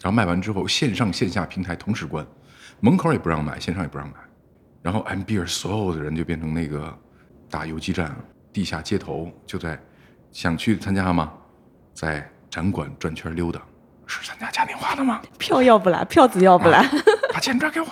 [0.00, 2.26] 然后卖完之后线上线下平台同时关，
[2.80, 4.14] 门口也不让买，线上也不让买。
[4.80, 6.98] 然后 M B R 所有的人就变成那个
[7.50, 8.16] 打游击战，
[8.54, 9.78] 地下街头就在
[10.30, 11.30] 想去参加吗？
[11.92, 13.60] 在展馆转圈溜达，
[14.06, 15.20] 是参加嘉年华的吗？
[15.38, 16.88] 票要不来，票子要不来，
[17.34, 17.86] 把钱转给我，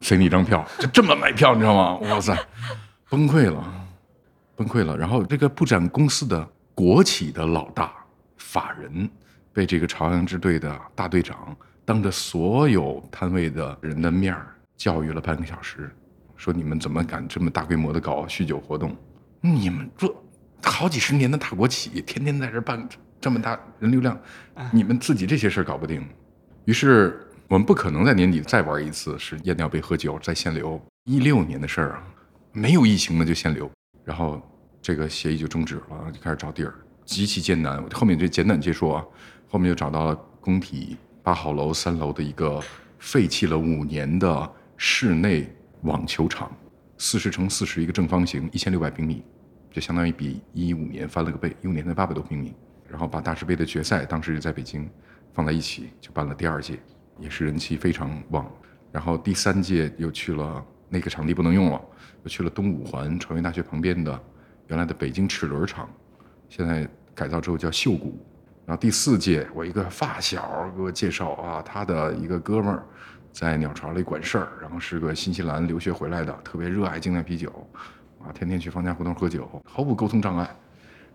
[0.00, 1.94] 塞你一张票，就这么买票，你知道吗？
[2.08, 2.36] 哇塞，
[3.10, 3.86] 崩溃了，
[4.56, 4.96] 崩溃了。
[4.96, 7.92] 然后这个布展公司的国企的老大
[8.36, 9.08] 法人
[9.52, 15.94] 被这个朝阳支队的大队长当着所有摊位的人的面儿教育了半个小时，
[16.36, 18.96] 说你们怎么敢这么大规模的搞酗酒活动？
[19.40, 20.12] 你们这
[20.62, 22.88] 好几十年的大国企，天天在这办
[23.20, 24.18] 这么大人流量，
[24.72, 26.04] 你们自己这些事儿搞不定。
[26.64, 30.80] 于是我们不可能在年底再玩一次，是验尿杯喝酒再限流。
[31.04, 32.04] 一六年的事儿啊，
[32.56, 33.68] 没有疫情的就限流，
[34.04, 34.40] 然后
[34.80, 36.72] 这个协议就终止了，就开始找地儿，
[37.04, 37.84] 极其艰难。
[37.90, 39.04] 后面就简短接说啊，
[39.48, 42.62] 后面就找到了工体八号楼三楼的一个
[43.00, 46.56] 废弃了五年的室内网球场，
[46.96, 49.24] 四十乘四十一个正方形，一千六百平米，
[49.72, 52.54] 就相当于比一五年翻了个倍，一五年才八百多平米。
[52.88, 54.88] 然后把大师杯的决赛当时就在北京
[55.32, 56.78] 放在一起，就办了第二届，
[57.18, 58.48] 也是人气非常旺。
[58.92, 61.80] 然后第三届又去了那个场地不能用了，
[62.22, 64.16] 就去了东五环传媒大学旁边的
[64.68, 65.90] 原来的北京齿轮厂，
[66.48, 68.16] 现在改造之后叫秀谷。
[68.64, 72.86] 然后第四届，我一个发小给我介绍啊，他的一个哥们儿
[73.32, 77.50] 在鸟巢里管事儿，然后是个新西兰留学回来的，特别热爱精酿啤酒，
[78.22, 80.48] 啊，天天去方家胡同喝酒，毫无沟通障碍。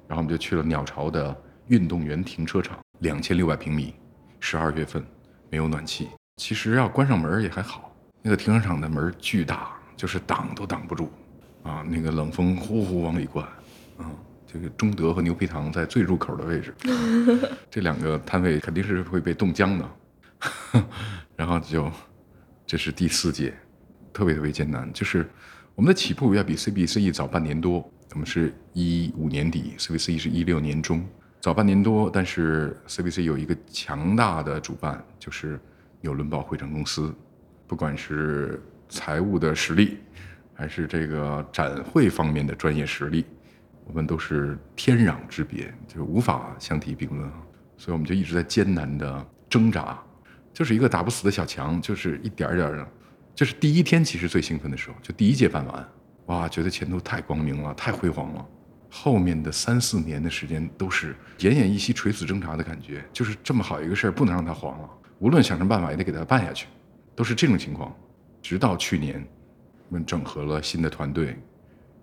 [0.10, 1.34] 然后我们就去了鸟巢的
[1.68, 3.96] 运动员停车场，两千六百平米，
[4.42, 5.02] 十二月份
[5.50, 6.10] 没有暖气。
[6.38, 7.89] 其实要关上门也还好，
[8.22, 11.10] 那个停车场的门巨大，就是挡都挡不住，
[11.64, 13.46] 啊，那个冷风呼呼往里灌，
[13.98, 14.12] 啊，
[14.46, 16.74] 这个中德和牛皮糖在最入口的位置，
[17.72, 19.90] 这两个摊位肯定是会被冻僵的，
[21.36, 21.90] 然后就
[22.66, 23.54] 这是第四届，
[24.12, 25.30] 特别特别艰难，就是
[25.76, 31.08] 我们的起步要比 CBCE 早半年多，我们是一五年底，CBCE 是一六年中，
[31.40, 35.58] 早半年多，但是 CBC 有一个强大的主办，就是
[36.02, 37.16] 纽伦堡会展公司。
[37.70, 40.00] 不管是财务的实力，
[40.56, 43.24] 还是这个展会方面的专业实力，
[43.86, 47.32] 我们都是天壤之别，就是无法相提并论。
[47.78, 50.02] 所以我们就一直在艰难的挣扎，
[50.52, 52.88] 就是一个打不死的小强，就是一点点的。
[53.36, 55.90] 就是第一天其实最兴奋的时候，就第一届办完，
[56.26, 58.44] 哇，觉得前途太光明了，太辉煌了。
[58.90, 66.66] 后面的三四年的时间都是奄奄一息、垂死挣扎的感觉，就是这么好一个事儿，不能让它黄了，无论想什么办法也得给它办下去。
[67.20, 67.94] 都是这种情况，
[68.42, 69.22] 直到去年，
[69.90, 71.38] 我们整合了新的团队，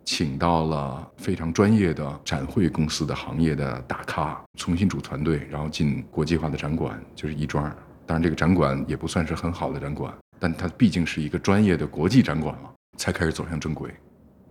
[0.05, 7.65] 请到了非常专业的展会公司的行业的大咖，重新组团队，然后进国际化的展馆，就是亦庄。
[8.05, 13.91] 当然，这个展馆也不算是很好的展馆，但它毕竟是一个专业的国际展馆了，才开始走向正轨。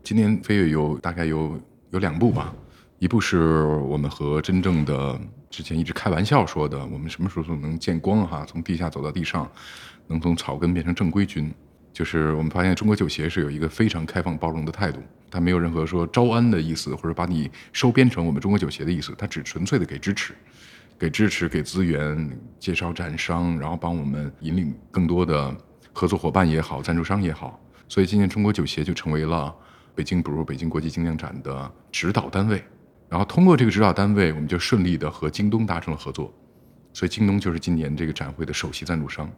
[0.01, 2.51] 今年飞跃有大概有有两步吧，
[2.97, 5.15] 一部是我们和真正的
[5.51, 9.47] 之前一直开玩笑说的，我们什么时候能见光哈，从地下走到地上。
[10.07, 11.53] 能从草根变成正规军，
[11.91, 14.99] 就是我们发现中国酒协是有一个非常开放包容的态度，
[15.31, 20.33] 它没有任何说招安的意思，或者把你收编成我们中国酒协的意思，它只纯粹的给支持，
[20.99, 25.55] 给支持，给资源，介绍展商，然后帮我们引领更多的
[25.93, 27.59] 合作伙伴也好，赞助商也好。
[27.87, 29.53] 所以今年中国酒协就成为了
[29.93, 32.63] 北京比如北京国际精酿展的指导单位，
[33.07, 36.33] 然后通过这个指导单位，我们就顺利的和京东达成了合作，
[36.93, 39.29] 所以京东就是今年这个展会的首席赞助商。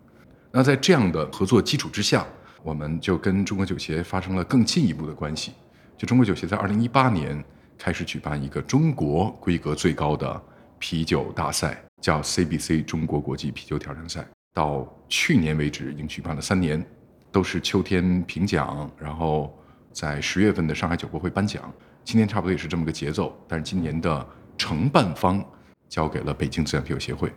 [0.58, 2.26] 那在这样的合作基础之下，
[2.64, 5.54] 我们就跟中国酒协发生了更进一步的关系。
[5.96, 7.46] 就中国酒协在二零一八年
[7.78, 10.42] 开始举办一个中国规格最高的
[10.80, 14.28] 啤酒大赛，叫 CBC 中国国际啤酒挑战赛。
[14.52, 16.84] 到去年为止，已经举办了三年，
[17.32, 19.56] 都是秋天评奖，然后
[19.94, 21.72] 在十月份的上海酒博会颁奖。
[22.04, 25.46] 今年差不多也是这么个节奏，但是今年的承办方
[25.88, 27.32] 交给了北京自然啤酒协会，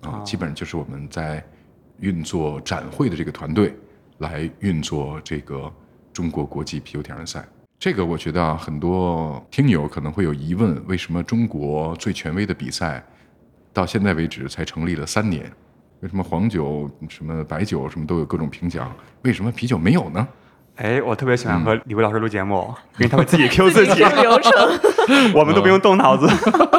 [0.00, 1.40] 啊，基本上就是我们在。
[2.00, 3.74] 运作展会的这个团队
[4.18, 5.72] 来运作这个
[6.12, 7.44] 中国国际啤酒挑战赛，
[7.78, 13.04] 这个我觉得啊，很多听友可能会有疑问：为什么中国最权威的比赛
[13.72, 15.50] 到现在为止才成立了三年？
[16.00, 20.26] 为什么黄酒、什么白酒什么都有各种评奖，为什么啤酒没有呢？
[20.76, 24.52] 哎，我特别喜欢和李威老师录节目，因为他们自己 Q 自己，流程，
[25.34, 26.28] 我们都不用动脑子，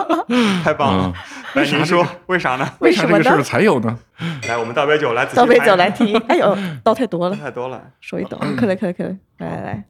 [0.64, 1.14] 太棒了。
[1.56, 2.70] 来，您说为啥呢？
[2.80, 4.00] 为什么这个事才有呢？
[4.48, 6.16] 来，我们倒杯酒来，倒杯酒来听。
[6.28, 8.38] 哎呦， 倒太多了，太多了，说一倒。
[8.58, 9.18] 可以，可以，可以。
[9.38, 9.86] 来来来，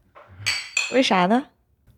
[0.94, 1.44] 为啥呢？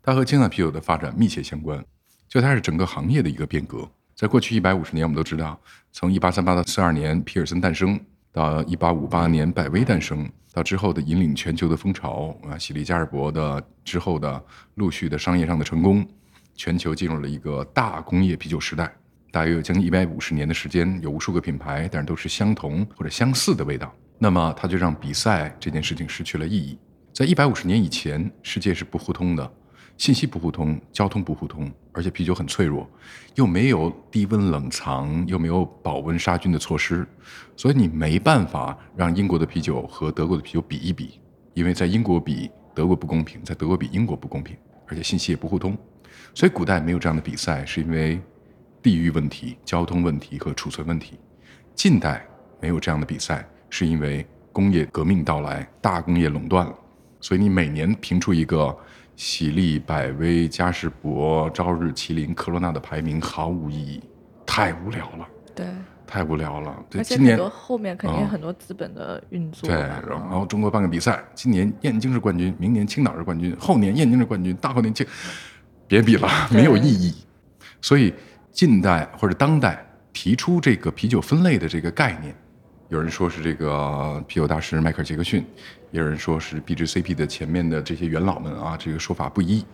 [0.02, 1.84] 它和青岛啤酒的发展密切相关，
[2.28, 3.88] 就它是整个行业的一个变革。
[4.14, 5.58] 在过去一百五十年，我们都知道，
[5.92, 7.98] 从一八三八到四二年，皮尔森诞生。
[8.34, 14.42] 到一八五八年，百威诞生；到之后的引领全球的风潮啊，喜力加尔伯的之后的
[14.76, 16.02] 陆续的商业上的成功，
[16.56, 18.90] 全球进入了一个大工业啤酒时代。
[19.32, 23.90] 大约有将近一百五十年的时间，有无数个品牌，但是都是相同或者相似的味道。
[24.18, 26.78] 那么，它就让比赛这件事情失去了意义。
[27.14, 29.52] 在一百五十年以前，世界是不互通的。
[29.96, 32.86] 信息不互通，交通不互通，而且啤酒很脆弱，
[33.34, 37.06] 又没有低温冷藏，又没有保温杀菌的措施，
[37.56, 41.20] 所以你没办法让英国的啤酒和德国的啤酒比一比，
[41.54, 45.76] 因为在英国比德国不公平，在德国比英国不公平，而且信息也不互通，
[46.34, 48.20] 所以古代没有这样的比赛，是因为
[48.82, 51.18] 地域问题、交通问题和储存问题。
[51.74, 52.26] 近代
[52.60, 56.74] 没有这样的比赛，是因为工业革命到来，大工业垄断了，
[57.20, 58.76] 所以你每年评出一个。
[59.14, 64.02] 喜力、百威、嘉士伯、朝日、麒麟、科罗娜的排名毫无意义，
[64.46, 65.28] 太无聊了。
[65.54, 65.66] 对，
[66.06, 66.74] 太无聊了。
[66.94, 69.68] 而且很多后面肯定很多资本的运作。
[69.68, 75.06] 对，然后中国办个比赛，今年燕京是冠军，明年青岛是冠军，后年燕京是冠军，大后年青，
[75.86, 77.14] 别比了， 没有意义。
[77.82, 78.12] 所以
[78.52, 82.34] 近代或者当代提出这个啤酒分类的这个概念。
[82.90, 85.42] 有人说是这个啤酒大师迈克尔·杰克逊，
[85.90, 89.64] 也有人说是 BJCP 的前面的这些元老们啊，这个说法不一。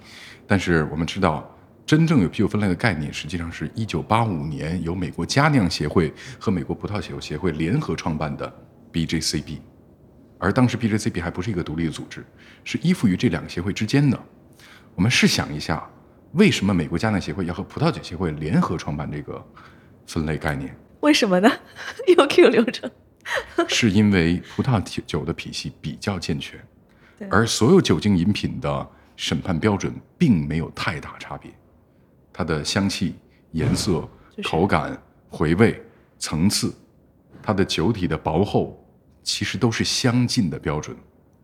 [0.47, 1.45] 但是我们知道，
[1.85, 8.51] 真正有啤酒分类的概念，实际上是一九八五年由美国佳酿协会和美国葡萄酒协会联合创办的
[8.93, 9.59] BJCP，
[10.39, 12.25] 而当时 BJCP 还不是一个独立的组织，
[12.63, 14.17] 是依附于这两个协会之间的。
[14.95, 15.85] 我们试想一下，
[16.33, 19.45] 为什么美国佳酿协会要和葡萄酒协会联合创办这个
[20.07, 20.75] 分类概念？
[21.01, 21.51] 为什么呢？
[22.17, 22.91] 又 Q 流程。
[23.69, 26.59] 是因为葡萄酒的体系比较健全，
[27.31, 31.51] 而所有酒精饮品的审判标准并没有太大差别，
[32.33, 33.17] 它的香气、
[33.53, 34.99] 颜色、就是口感、
[35.29, 35.79] 回味、
[36.19, 36.75] 层次，
[37.43, 38.83] 它的酒体的薄厚，
[39.23, 40.97] 其实都是相近的标准。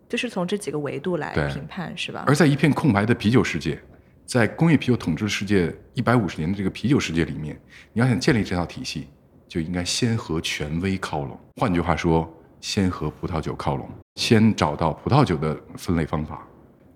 [0.09, 2.25] 就是从这几个维度来评判，是吧？
[2.27, 3.79] 而在一片空白的啤酒世界，
[4.27, 7.59] 在工业啤酒统治世界一百五十年的这个啤酒世界里面，
[7.93, 9.09] 你要想建立这套体系，
[9.47, 11.39] 就应该先和权威靠拢。
[11.57, 16.47] 换句话说，先和葡萄酒靠拢，先找到葡萄酒的分类方法。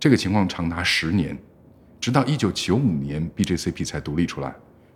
[0.01, 1.37] 这个情况长达十年，
[2.01, 4.55] 直到一九九五年，BJCP 才独立出来，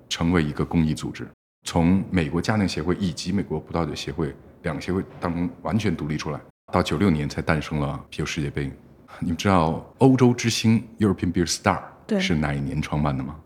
[0.08, 1.28] 成为一个公益组织，
[1.64, 6.40] 从美国家酿协会以及美国葡萄酒协会两个协会当中完全独立出来。
[6.72, 8.72] 到九六年才诞生了啤酒世界杯。
[9.20, 12.20] 你们知道欧洲之星 European Beer Star 对。
[12.20, 13.36] 是哪一年创办的吗？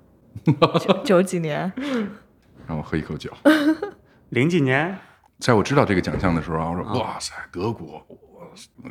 [0.80, 1.72] 九九几年，
[2.66, 3.30] 让我喝一口酒。
[4.30, 4.96] 零几年，
[5.38, 8.46] 在我知道这个奖项的时候啊，我说哇塞，德国，哇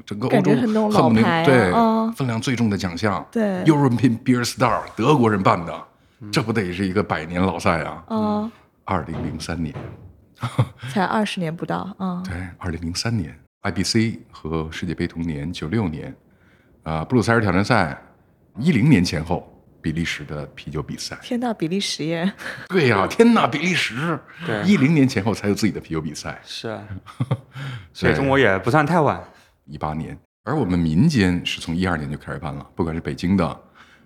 [0.06, 1.46] 整个欧洲觉很那种恨不得老牌啊。
[1.46, 2.14] 对、嗯。
[2.14, 5.84] 分量最重的奖项，对，European Beer Star 德国人办的，
[6.32, 8.04] 这不得是一个百年老赛啊？
[8.10, 8.52] 嗯，
[8.86, 9.76] 二零零三年，
[10.94, 16.16] 才二十年不到，嗯，对，二零零三年，IBC 和世界杯同年，九六年，
[16.84, 18.00] 啊、布鲁塞尔挑战赛，
[18.60, 19.55] 一零年前后，
[19.86, 21.16] 比利时的啤酒比赛。
[21.22, 22.34] 天呐，比利时耶，
[22.70, 26.76] 对呀、 天哪，比利时，对一零年前后才有自己的啤酒比赛，是，
[27.94, 29.24] 所以对中国也不算太晚。
[29.66, 33.62] 一八年，而我们民间是从一二年就开始办了，不管是北京的、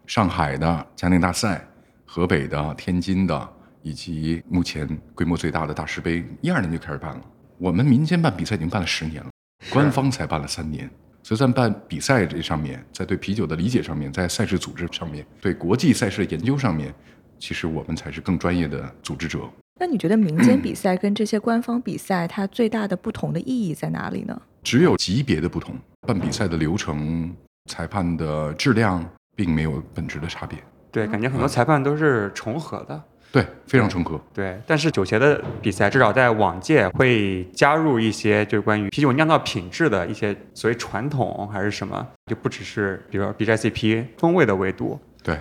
[0.06, 1.66] 上海的嘉年大赛、
[2.06, 3.50] 河北的、天津的，
[3.82, 7.22] 以及目前规模最大的大师杯，一二年就开始办了。
[7.58, 9.30] 我们民间办比赛已经办了十年了，
[9.72, 10.92] 官方才办了三年。
[11.22, 16.94] 所以在办比赛这上面，在对啤酒的理解上面，在赛事组织上面，对国际赛事的研究上面，
[17.38, 19.40] 其实我们才是更专业的组织者。
[19.80, 24.42] 那你觉得民间比赛跟这些官方比赛，它最大的不同的意义在哪里呢？
[24.62, 27.34] 只有级别的不同，办比赛的流程、
[27.70, 30.60] 裁判的质量并没有本质的差别。
[30.92, 33.04] 对，感觉很多裁判都是重合的。
[33.32, 34.20] 对，非常重合。
[34.34, 45.00] 对，但是酒协的比赛至少在往届会加入一些就是关于啤酒酿造品质的一些所谓传统还是什么，就不只是比如说 BJCP 风味的维度。
[45.22, 45.38] 对，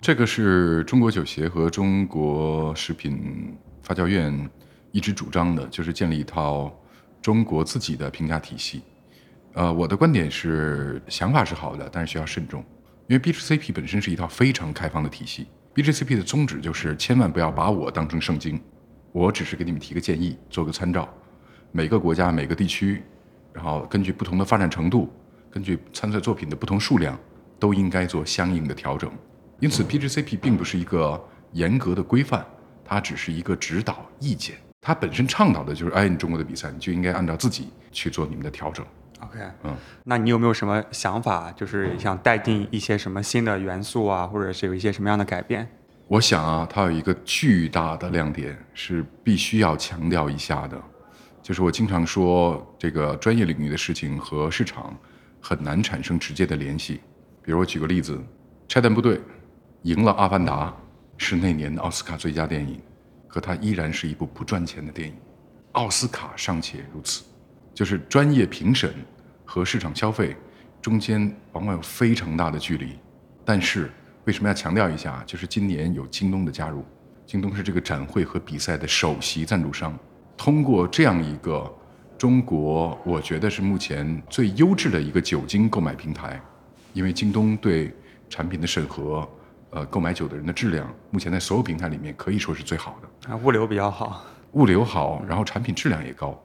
[0.00, 4.50] 这个是中国酒协和中国食品发酵院
[4.90, 6.76] 一直主张的，就是建立一套
[7.22, 8.82] 中国自己的评价体系。
[9.52, 12.64] 呃，我的观点是，想法是好的，但是需要慎重，
[13.06, 15.46] 因为 BJCP 本身是一套非常开放的体系。
[15.72, 18.60] BGC P 的宗旨就是千万不要把我当成圣经，
[19.12, 21.08] 我只是给你们提个建议，做个参照。
[21.70, 23.04] 每个国家、每个地区，
[23.52, 25.08] 然后根据不同的发展程度，
[25.48, 27.16] 根据参赛作品的不同数量，
[27.60, 29.08] 都应该做相应的调整。
[29.60, 32.44] 因此，BGC P 并不是一个严格的规范，
[32.84, 34.56] 它只是一个指导意见。
[34.80, 38.84] 它本身倡导的就是，哎，你中国的比赛，你就应该按照自己去做你们的调整。
[39.22, 45.68] OK，嗯，那你有没有什么想法，就是想带进一些什么新的元素啊，或者是有一些什么样的改变？
[46.08, 50.80] 我想啊，它有一个巨大的亮点是必须要强调一下的，
[51.42, 54.96] 就是我经常说，这个专业领域的事情和市场
[55.40, 57.00] 很难产生直接的联系。
[57.42, 58.16] 比如我举个例子，
[58.68, 59.16] 《拆弹部队》
[59.82, 60.66] 赢了《阿凡达》，
[61.16, 62.80] 是那年的奥斯卡最佳电影，
[63.28, 65.14] 可它依然是一部不赚钱的电影。
[65.72, 67.22] 奥斯卡尚且如此，
[67.74, 68.92] 就是专业评审
[69.44, 70.36] 和市场消费
[70.82, 72.98] 中间往往有非常大的距离。
[73.44, 73.90] 但是
[74.24, 75.22] 为什么要强调一下？
[75.26, 76.84] 就是今年有京东的加入，
[77.26, 79.98] 京东是这个展会和比赛的首席赞助商。
[80.36, 81.70] 通过这样一个
[82.16, 86.40] 中国，我觉得是目前最优质的一个酒精购买平台，
[86.92, 87.92] 因为京东对
[88.28, 89.28] 产品的审核，
[89.70, 93.32] 呃，购买酒的人的质量，目前在所有平台里面可以说是最好的。
[93.32, 94.24] 啊，物流比较好。
[94.52, 96.38] 物流好，然后产品质量也高，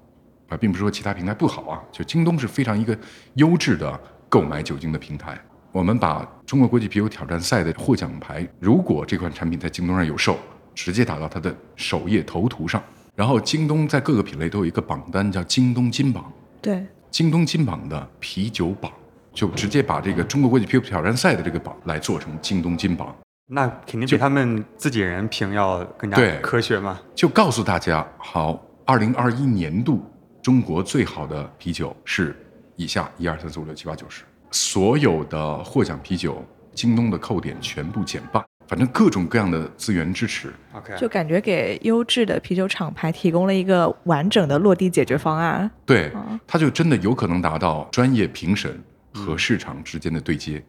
[0.49, 2.97] 啊，并不是说其他平台不好啊，就京东是非常一个
[3.35, 5.39] 优质的购买酒精的平台。
[5.71, 10.37] 我们把中国国际啤酒挑战赛的获奖牌，如果这款产品在京东上有售，
[10.73, 12.81] 直接打到它的首页头图上。
[13.15, 16.31] 然后京东在各个品类都有一个榜单，叫京东金榜。
[16.61, 18.91] 对，京东金榜的啤酒榜，
[19.33, 23.15] 就直接把这个中国国际啤酒挑战赛的这个榜来做成京东金榜。
[23.47, 26.99] 那肯定比他们自己人评要更加科学嘛。
[27.13, 30.03] 就告诉大家，好，二零二一年度
[30.45, 32.39] 中国最好的啤酒是
[32.75, 34.21] 以下一二三四五六七八九十，
[34.51, 40.53] 所有的获奖啤酒，京东的扣点全部减半，反正各种各样的资源支持。
[40.73, 45.67] OK，就感觉给优质的啤酒厂牌提供了一个完整的落地解决方案。
[45.83, 48.79] 对哦，它就真的有可能达到专业评审
[49.15, 50.63] 和市场之间的对接，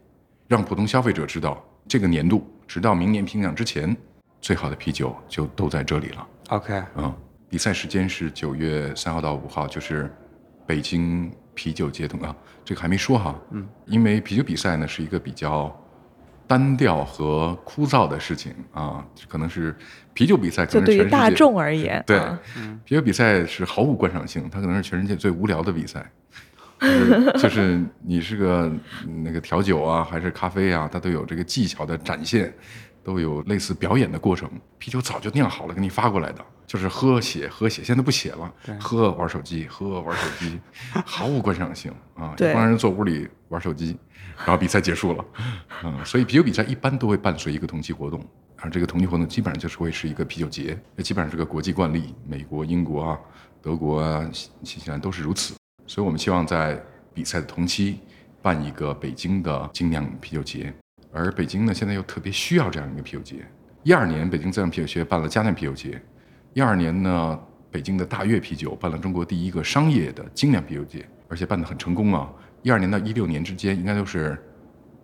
[0.47, 3.95] 让普通消费者知道这个年度直到明年评奖之前，
[4.41, 6.27] 最好的啤酒就都在这里了。
[6.47, 7.13] OK，嗯，
[7.49, 10.11] 比赛时间是九月三号到五号，就是
[10.65, 12.35] 北京啤酒节同啊，
[12.65, 15.75] 这个还没说哈，嗯，因为啤酒比赛呢是一个比较
[16.45, 19.75] 单调和枯燥的事情啊，可能是
[20.13, 22.39] 啤酒比赛可能对于能是全世界大众而言，对啊，
[22.83, 26.05] 啤酒比赛是毫无观赏性，它可能是全世界最无聊的比赛。
[26.79, 28.71] 就是 就是你是个
[29.07, 32.53] 嗯那个调酒啊，还是咖啡啊，它都有这个技巧的展现，
[33.03, 34.47] 都有类似表演的过程。
[34.77, 40.59] 啤酒早就酿好了，给你发过来的，就是喝写喝写，现在不写了，喝玩手机，喝玩手机，
[41.05, 42.33] 毫无观赏性啊！
[42.35, 43.97] 对一帮人坐屋里玩手机，
[44.39, 45.25] 然后比赛结束了，
[45.85, 48.21] 嗯，所以啤酒比赛一般都会伴随一个同期活动。
[48.57, 53.19] 而这个同期活动基本上就是会是一个啤酒节，那基本上是个国际惯例，美国、英国啊、
[53.61, 55.55] 德国啊、新新西兰都是如此。
[55.85, 57.99] 所以我们希望在比赛的同期
[58.41, 60.73] 办一个北京的精酿啤酒节，
[61.13, 63.35] 而北京呢现在又特别需要这样一个啤酒节。
[63.83, 66.01] 一二年北京自酿啤酒节办了嘉酿啤酒节，
[66.57, 67.39] 一二年呢
[67.69, 72.27] 北京的大悦啤酒办了中国第一个商业的精酿啤酒节，而且办得很成功啊。
[72.63, 74.43] 一二年到一六年之间，应该都是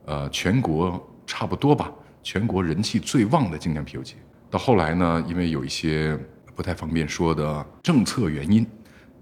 [0.06, 1.92] 呃全国差不多吧，
[2.24, 4.16] 全国人气最旺的精酿啤酒节。
[4.50, 6.18] 到后来呢，因为有一些
[6.56, 8.66] 不太方便说的政策原因，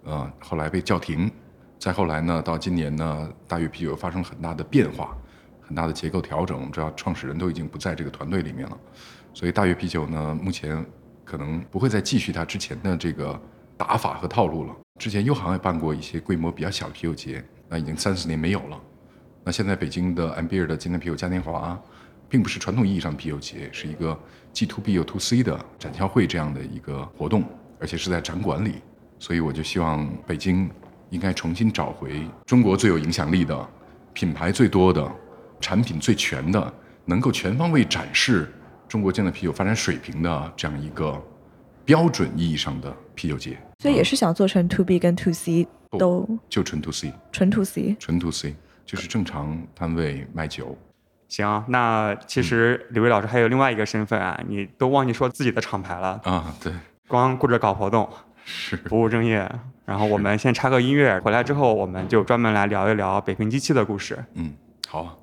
[0.06, 1.30] 呃，后来被叫停。
[1.78, 5.18] 再后来呢，到今年呢，大悦啤酒发生了很大的变化，
[5.60, 6.58] 很大的结构调整。
[6.58, 8.78] 我们知道创始人都已经不在这个团队里面了，
[9.34, 10.82] 所以大悦啤酒呢，目前
[11.32, 13.42] 可能不会再继续它之前的这个
[13.78, 14.76] 打法和套路了。
[15.00, 18.78] 之前优航也办过一些规模比较小的啤酒节，那已经三四年没有了。
[19.46, 21.82] 那现在北京的 M Beer 的今年啤酒嘉年华，
[22.28, 24.20] 并不是传统意义上的啤酒节，是一个
[24.52, 27.46] 既 to B 又 to C 的展销会这样的一个活动，
[27.80, 28.82] 而且是在展馆里。
[29.18, 30.70] 所以我就希望北京
[31.12, 33.70] 应该重新找回中国最有影响力的、
[34.12, 35.10] 品牌最多的、
[35.62, 36.74] 产品最全的，
[37.06, 38.52] 能够全方位展示
[38.92, 41.18] 中国建的啤酒发展水平的这样一个
[41.86, 43.58] 标准意义上的啤酒节。
[43.80, 45.66] 所以也是想做成 to B 跟 to C
[45.98, 47.96] 都就纯 to C，纯 to C。
[47.98, 48.54] 纯 to C
[48.86, 50.78] 就是正常摊位卖酒。
[51.30, 56.74] 行，那其实李威老师还有另外一个身份啊，你都忘记说自己的厂牌了，啊，对，
[57.08, 58.10] 光顾着搞活动，
[58.44, 59.50] 是不务正业。
[59.86, 64.22] 然后我们先插个音乐，回来之后我们就专门来聊一聊北平机器的故事。
[64.34, 64.52] 嗯，
[64.90, 65.18] 好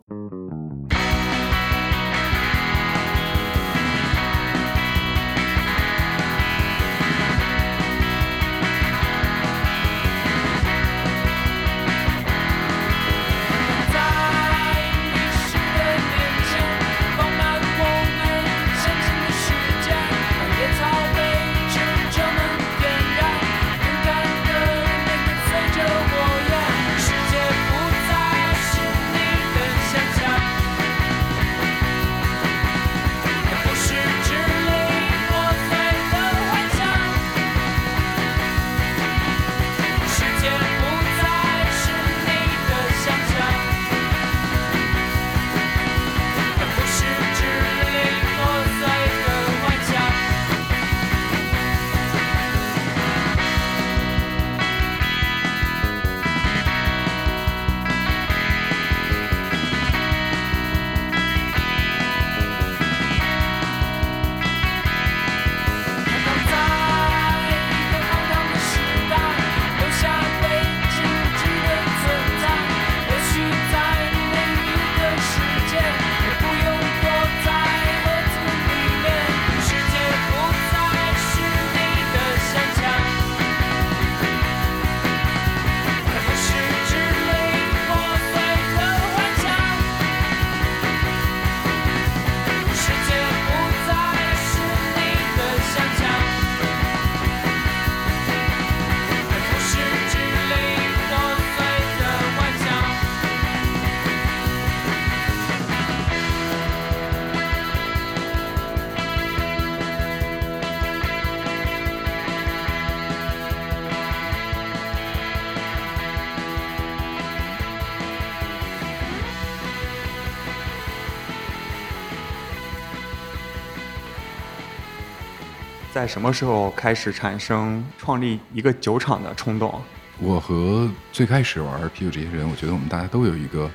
[126.09, 129.81] 什么时候开始产生创立一个酒厂的冲动？
[130.19, 133.71] 我和最开始玩啤酒这些人，我觉得我们大家都有一个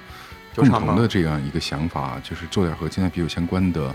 [0.55, 3.93] 共同的这样一个想法，就是做点和精酿啤酒相关的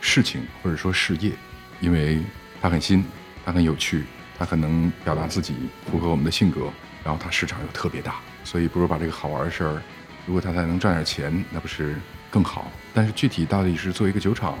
[0.00, 1.32] 事情或者说事业，
[1.80, 2.22] 因为
[2.62, 3.04] 它很新，
[3.44, 4.04] 它很有趣，
[4.38, 5.56] 它很能表达自己，
[5.90, 6.70] 符合我们的性格，
[7.04, 9.82] 然后它市场又特别大，所以不如把这个好玩的事儿，
[10.26, 11.96] 如果它才能赚点钱，那不是
[12.30, 12.70] 更好？
[12.94, 14.56] 但是具体到底是做一个酒厂，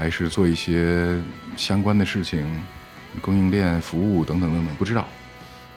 [0.00, 1.14] 还是做一些
[1.58, 2.42] 相关的事情，
[3.20, 5.06] 供应链、服务等等等等，不知道。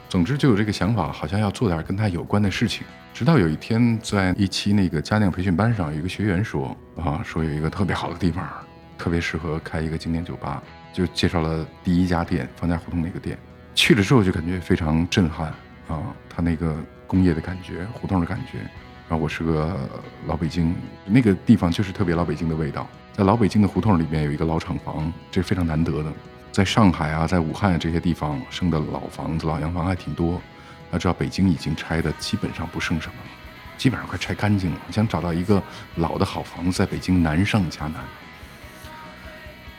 [0.08, 2.86] 总之就有这个想法，好像要做点跟他有关的事情。
[3.12, 8.48] 直到有一天，在一期那个家酿培训班上，有一个学员说啊，说有一个特别好的地方，
[8.96, 13.36] 特别适合开一个经典酒吧，就介绍了第一家店方家胡同那个店。
[13.74, 15.48] 去了之后就感觉非常震撼
[15.86, 16.00] 啊，
[16.30, 16.74] 他那个
[17.06, 18.60] 工业的感觉，胡同的感觉。
[19.06, 19.78] 然后我是个
[20.26, 22.88] 老北京，那个地方就是特别老北京的味道。
[23.16, 26.12] 在老北京的胡同里面有一个老厂房，这是非常难得的。
[26.50, 30.42] 在上海啊，在武汉这些地方生的老房子、老洋房还挺多。
[30.90, 33.30] 要知道，北京已经拆的基本上不剩什么了，
[33.78, 34.76] 基本上快拆干净了。
[34.90, 35.62] 想找到一个
[35.94, 37.94] 老的好房子，在北京难上加难。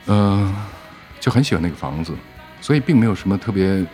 [0.05, 0.55] 嗯、
[1.19, 2.13] 就很喜欢那个房子，
[2.61, 3.85] 所以并没有什么特别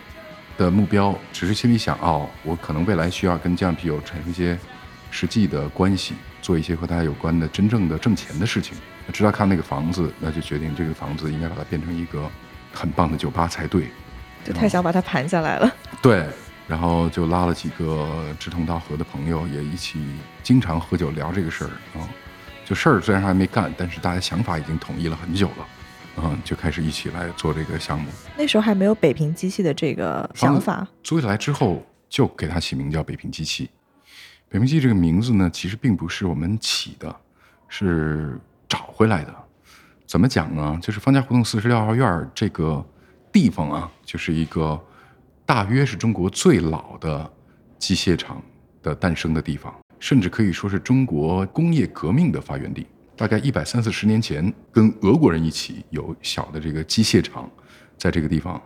[0.56, 4.56] 的目标，只是心里想，哦，我可能未来需要跟酱啤酒产生一些
[5.10, 8.76] 实际的关系，做一些和他有关的真正的挣钱的事情。
[9.12, 12.28] 直到看那个房子，那就决定这个房子应该把它变成一个
[12.72, 13.86] 很棒的酒吧才对。
[14.44, 15.72] 就太想把它盘下来了。
[16.02, 16.26] 对，
[16.66, 20.04] 然后就拉了几个志同道合的朋友，也一起
[20.42, 22.08] 经常喝酒聊这个事儿啊。
[22.64, 25.68] 就事儿虽然还没干，但是大家想法已经统一了很久了，
[26.16, 28.10] 嗯，就开始一起来做这个项目。
[28.36, 33.68] 那时候还没有北平机器的这个想法，租下来之后，就给它起名叫北平机器。
[34.48, 37.14] 北平机器这个名字呢，其实并不是我们起的，
[37.68, 38.38] 是
[38.72, 39.34] 找回来的。
[40.06, 40.78] 怎么讲呢？
[40.80, 42.82] 就是方家胡同四十六号院儿这个
[43.30, 44.82] 地方啊，就是一个
[45.44, 47.30] 大约是中国最老的
[47.78, 48.42] 机械厂
[48.82, 52.86] 的诞生的地方，甚至可以说是中国工业革命的发源地。
[53.14, 57.46] 大概一百三四十年前，跟俄国人一起有小的这个机械厂
[57.98, 58.60] 在这个地方。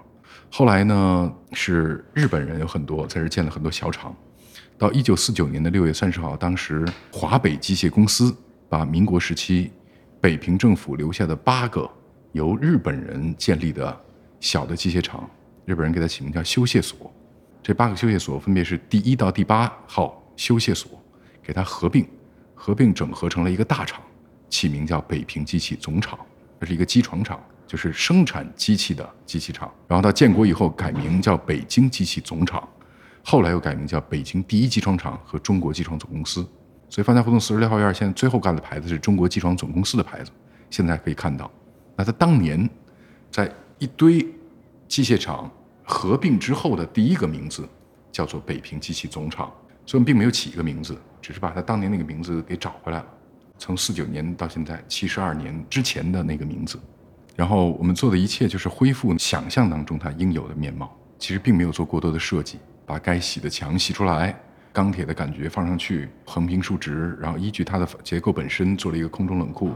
[0.49, 4.15] 后来呢，是日本人有很多在这建了很多小厂。
[4.79, 8.33] 到一九四九年的六月三十号，当时华北机械公司
[8.69, 9.73] 把民国时期
[10.27, 11.89] 北平政府留下的八个
[12.33, 13.97] 由日本人建立的
[14.41, 15.31] 小的机械厂，
[15.65, 17.09] 日本人给它起名叫修械所。
[17.63, 21.01] 这八个修械所分别是第一到第八号修械所，
[21.41, 22.05] 给它合并，
[22.57, 24.03] 合并整合成了一个大厂，
[24.51, 26.19] 起名叫北平机器总厂。
[26.59, 29.73] 这是一个机床厂，就是生产机器的机器厂。
[29.87, 32.69] 然后到建国以后改名叫北京机器总厂，
[33.23, 36.45] 后来又改名叫北京第一机床厂和中国机床总公司。
[36.97, 40.31] 所以方家胡同四十六号院现在最后盖的牌子是中国机床总公司的牌子，
[40.71, 41.51] 现在可以看到。
[41.95, 42.67] 那他当年
[43.31, 44.27] 在一堆
[44.89, 45.51] 机械厂
[45.85, 47.69] 合并之后的第一个名字
[48.11, 49.53] 叫做北平机器总厂，
[49.85, 53.07] 所以我们并没有起一个名字，只是把他当年那个名字给找回来了。
[53.59, 56.81] 从四九年到现在七十二年之前的那个名字，
[57.35, 64.35] 然后我们做的一切就是恢复想象当中它应有的面貌，其实并没有做过多的设计，把该洗的墙洗出来，
[64.77, 69.71] 钢铁的感觉放上去，横平竖直，然后依据它的结构本身做了一个空中冷库，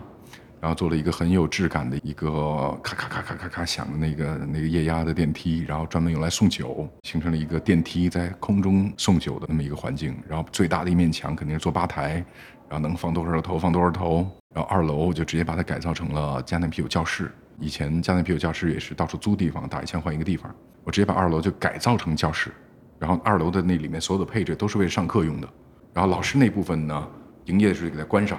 [0.61, 10.14] 然后做了一个很有质感的一个咔咔咔咔咔咔响的那个那个液压的电梯，然后专门用来送酒，形成了一个电梯在空中送酒的那么一个环境。
[10.28, 12.22] 然后最大的一面墙肯定是做吧台，
[12.68, 14.30] 然后能放多少头放多少头。
[14.55, 17.32] 然后二楼就直接把它改造成了迦南啤酒教室。
[17.59, 20.55] 以前迦南啤酒教室也是到处租地方，打一枪换一个地方。
[20.84, 22.53] 我直接把二楼就改造成教室，
[23.01, 25.48] 然后二楼的那里面所有的配置都是为了上课用的。
[25.94, 27.09] 然后老师那部分呢，
[27.46, 28.38] 营业的时候就给它关上，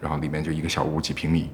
[0.00, 1.48] 然后里面就一个小屋几平米，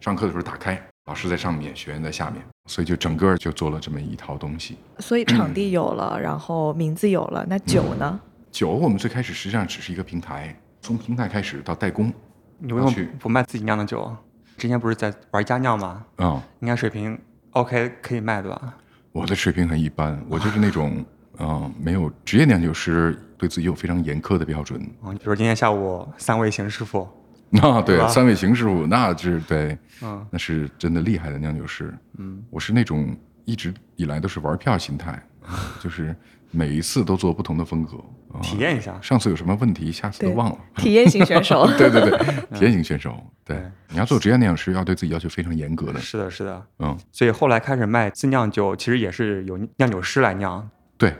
[0.00, 4.78] 上课的时候打开，老师在上面，学员在下面，所以就整个就做了这么一套东西。
[4.98, 8.18] 所以场地有了，然后名字有了，那酒呢？
[8.50, 12.10] 酒我们最开始实际上只是一个平台，从平台开始到代工，
[12.58, 14.10] 你为什去么不卖自己酿的酒？
[14.56, 16.04] 之前不是在玩家酿吗？
[16.16, 17.16] 啊、应该水平
[17.50, 18.74] OK 可以卖对吧？
[19.12, 21.04] 我的水平很一般，我就是那种，
[21.38, 24.80] 嗯、没有职业酿酒师对自己有非常严苛的标准。
[25.04, 27.08] 嗯，比如今天下午三位邢师傅，
[27.50, 31.94] 那对三位邢师傅，那是对，嗯那是真的厉害的酿酒师。
[32.18, 35.12] 嗯，我是那种一直以来都是玩票心态，
[35.46, 36.14] 啊就是
[36.50, 37.96] 每一次都做不同的风格。
[38.32, 38.94] 啊体验一下。
[39.00, 40.58] 上次有什么问题，下次都忘了。
[40.76, 41.66] 体验型选手。
[41.78, 42.18] 对对对，
[42.58, 43.16] 体验型选手。
[43.42, 45.98] 对对，你要做职业酿酒师，要对自己要求非常严格的。
[45.98, 46.66] 是的，是的。
[46.80, 50.68] 嗯，所以后来开始卖自酿酒，其实也是有酿酒师来酿。
[50.98, 51.14] 对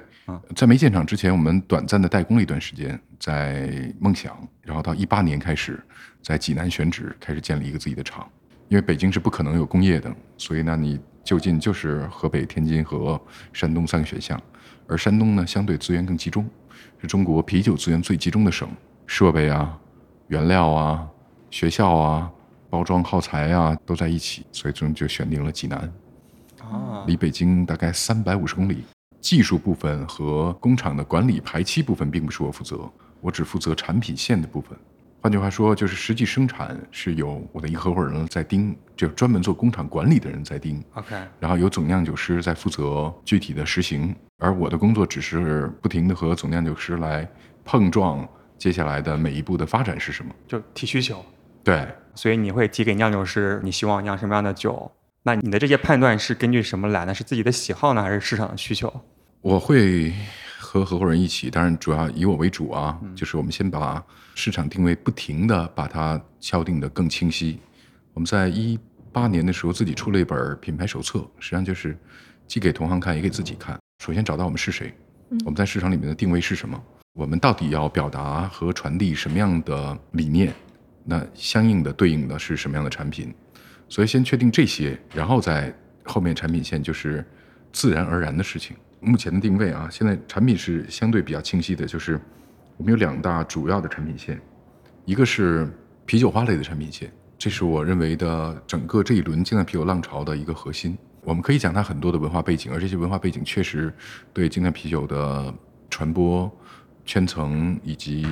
[0.55, 5.83] 在没建厂之前，我们短暂的代工了一段时间，在梦想，然后到一八年开始，
[6.23, 8.29] 在济南选址开始建立一个自己的厂，
[8.69, 13.21] 因为北京是不可能有工业的，所以呢，你就近就是河北、天津和
[13.53, 14.41] 山东三个选项，
[14.87, 16.49] 而山东呢，相对资源更集中，
[17.01, 18.69] 是中国啤酒资源最集中的省，
[19.07, 19.79] 设备啊、
[20.29, 21.09] 原料啊、
[21.51, 22.31] 学校啊、
[22.69, 25.79] 包装耗材啊都在一起，所以最终就选定了济南。
[26.61, 28.85] 啊，离北京大概三百五十公里。
[29.21, 32.91] 技术部分和工厂的管理排期部分并不是我负责，
[33.21, 34.79] 我只负责产品线的部分。
[35.21, 44.15] 换句话说，就是实际生产是由我的一个合伙人在盯，就专门做工厂管理的人在盯，OK，然后有总酿酒师在负责具体的实行。
[44.39, 47.29] 而我的工作只是不停的和总酿酒师来
[47.65, 50.33] 碰撞接下来的每一步的发展是什么。
[50.47, 51.27] 就提需求，
[51.65, 54.89] 对，所以你会提给酿酒师你希望酿什么样的酒。
[55.29, 57.13] 那你的这些判断是根据什么来呢？
[57.13, 58.91] 是自己的喜好呢，还是市场的需求？
[59.43, 60.11] 我会
[60.59, 64.03] 和合伙人一起，当然主要以我为主啊，就是我们先把
[64.35, 67.61] 市场定位不停的把它敲定的更清晰。
[68.15, 68.79] 我们在一
[69.13, 71.95] 八年的时候自己出了一本品牌手册，实际上就是
[72.47, 73.79] 既给同行看也给自己看。
[74.03, 74.95] 首先找到我们是谁，
[75.45, 80.55] 我们在市场里面的定位是什么，我们到底要表达和传递什么样的理念，
[81.05, 83.35] 那相应的对应的是什么样的产品。
[83.89, 85.75] 所以先确定这些，然后在
[86.05, 87.25] 后面产品线就是
[87.73, 88.77] 自然而然的事情。
[89.01, 92.21] 目前的定位啊，现在产品是相对比较清晰的，就是
[92.77, 94.41] 我们有两大主要的产品线，
[95.05, 95.69] 一个是
[96.05, 100.99] 啤酒花类的产品线，这是我认为的整个这一轮精酿啤酒浪潮的一个核心。
[101.23, 103.93] 我们可以讲它很多的文化背景，而这些文化背景确实
[104.33, 105.55] 对精酿啤酒的
[105.89, 106.51] 传播
[107.05, 108.23] 圈层以及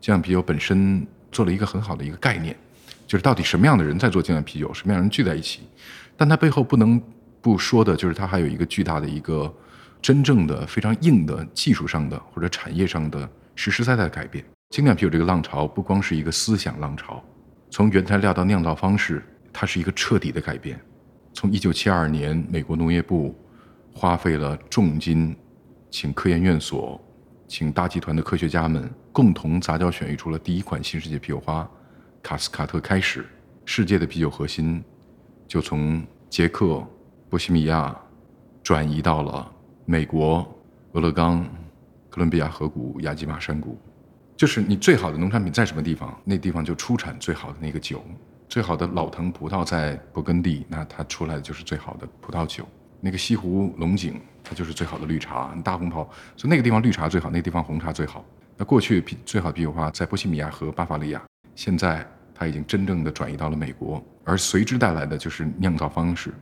[0.00, 2.54] 精酿啤酒本身做了一个很好的一个概念，
[3.06, 5.60] 就是到底什么样的人在做精酿啤酒，什么样的人聚在一起。
[6.16, 7.00] 但它背后不能
[7.40, 9.52] 不说的就是它还有一个巨大的一个
[10.02, 14.44] 真正的非常硬的技术上的或者产业上的实实在在的改变。
[14.70, 17.22] 精酿啤酒这个浪潮不光是一个思想浪潮，
[17.70, 20.80] 从原材料到酿造方式，它是一个彻底的改变。
[21.32, 23.38] 从一九七二年，美国农业部
[23.92, 25.36] 花费了重金，
[25.90, 27.00] 请科研院所，
[27.46, 31.68] 请大集团的科学家们共同杂交选育出了第一款新世界啤酒花
[32.26, 33.24] 卡斯卡特开始，
[33.64, 34.82] 世界的啤酒核心
[35.46, 36.84] 就从捷克、
[37.30, 37.96] 波西米亚
[38.64, 39.48] 转移到了
[39.84, 40.44] 美国、
[40.90, 41.44] 俄勒冈、
[42.10, 43.78] 哥伦比亚河谷、亚基马山谷。
[44.36, 48.02] 就是你最好的农产品在什么地方，那地方就出产最好的那个酒。
[48.48, 52.66] 最好的老藤葡萄在勃艮第，那它出来的就是最好的葡萄酒。
[53.00, 56.02] 那个西湖龙井，它就是最好的绿茶，大红袍。
[56.36, 58.24] 所以那个地方绿茶最好，那个地方红茶最好。
[58.56, 61.22] 那过去啤最好的啤酒花在波西米亚和巴伐利亚，
[61.54, 62.04] 现在
[62.38, 66.34] 它已经真正的转移到了美国，而随之带来的就是酿造方式，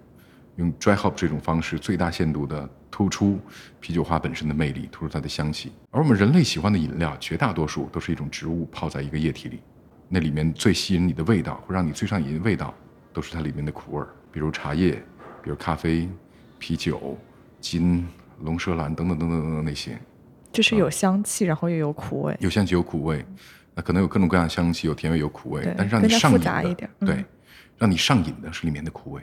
[0.56, 3.38] 用 dry hop 这种方式最大限度的突出
[3.80, 5.72] 啤酒花本身的魅力，突出它的香气。
[5.90, 9.60] 而我们人类喜欢的饮料，绝大多数都是一种植物泡在一个液体里。
[10.08, 12.74] 那里面最吸引你的味道，会让你最上瘾的味道，
[13.12, 14.92] 都是它里面的苦味儿，比如茶叶，
[15.42, 16.08] 比如咖啡、
[16.58, 17.16] 啤酒、
[17.60, 18.06] 金、
[18.42, 19.98] 龙舌兰等等等等等等那些，
[20.52, 22.36] 就是有香气，然后又有苦味。
[22.40, 23.24] 有香气有苦味，
[23.74, 27.24] 那可能有各种各样的香气，有甜味有苦味，但是让你上瘾的，嗯对，
[27.76, 29.22] 让你上瘾的是里面的苦味，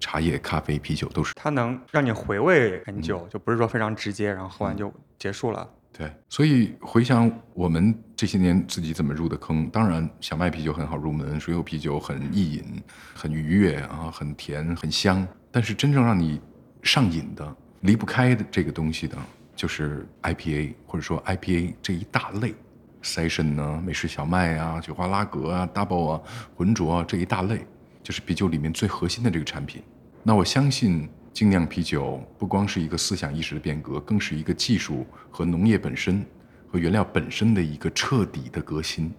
[0.00, 1.32] 茶叶、咖啡、啤酒都是。
[1.34, 5.68] 它能让你回味很久，就不是说非常直接，然后喝完就结束了。
[5.96, 12.82] 对，所以回想我们这些年自己怎么入的坑，当然小麦啤酒很好入门，水果啤酒很易饮、
[13.14, 15.26] 很愉悦啊，很甜、很香。
[15.50, 16.40] 但是真正让你
[16.82, 19.16] 上瘾的、离不开的这个东西的，
[19.56, 22.54] 就是 IPA 或者说 IPA 这一大类
[23.02, 26.20] ，session 呢、美式小麦啊、酒花拉格啊、double 啊、
[26.56, 27.66] 浑浊啊这一大类，
[28.02, 29.82] 就是啤酒里面最核心的这个产品。
[30.22, 36.24] 那我相信精酿啤酒不光是一个思想意识的变革，更是一个技术和农业本身
[36.70, 39.12] 和原料本身的一个彻底的革新。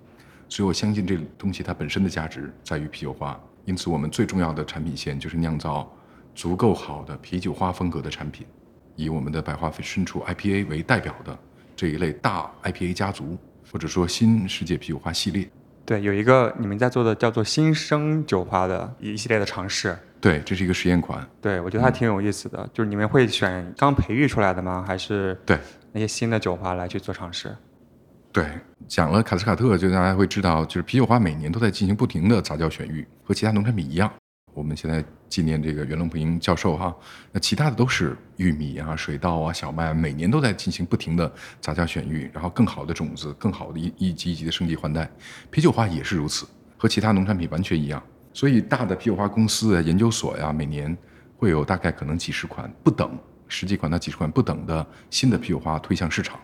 [0.47, 3.39] 所以我相信这东西它本身的价值在于啤酒花。
[3.65, 5.91] 因此，我们最重要的产品线就是酿造
[6.33, 8.47] 足够好的啤酒花风格的产品，
[8.95, 11.37] 以我们的百花深处 IPA 为代表的
[11.75, 13.37] 这一类大 IPA 家族，
[13.71, 15.49] 或者说新世界啤酒花系列。
[15.85, 19.97] 对，有一个你们在做的叫做新生酒花的一系列的尝试。
[20.21, 21.27] 对，这是一个实验款。
[21.41, 22.69] 对，我觉得它挺有意思的。
[22.73, 24.83] 就是你们会选刚培育出来的吗？
[24.85, 25.57] 还是对
[25.91, 27.55] 那些新的酒花来去做尝试？
[28.31, 28.45] 对，
[28.87, 34.11] 讲了卡斯卡特，就大家会知道，就是啤酒花每年都在进行不停的杂交选育，和其他农产品一样。
[34.59, 36.93] 我们现在纪念这个袁隆平教授哈，
[37.31, 41.31] 那其他的都是玉米啊、水稻啊、小麦，每年都在进行不停的
[41.61, 45.09] 杂交选育，然后更好的种子、更好的一一级一级的升级换代。
[45.49, 46.45] 啤酒花也是如此，
[46.77, 48.03] 和其他农产品完全一样。
[48.33, 50.95] 所以大的啤酒花公司啊、研究所呀，每年
[51.37, 56.37] 会有大概可能几十款不等，十几款到几十款不等的新的啤酒花推向市场。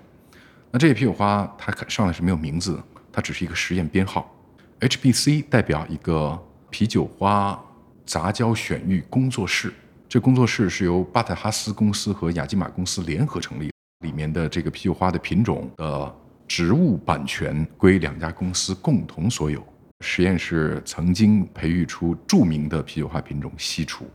[0.72, 4.34] 那这些啤酒花它上来是没有名字，它只是一个实验编号
[4.80, 7.58] ，HBC 代表一个啤酒花
[8.06, 9.74] 杂交选育工作室。
[10.08, 13.72] 这工作室是由巴特哈斯公司和雅基马公司联合成立，
[14.06, 16.16] 里面的这个啤酒花的品种的
[16.48, 19.66] 植物版权归两家公司共同所有。
[20.02, 24.06] 实验室曾经培育出著名的啤酒花品种西楚，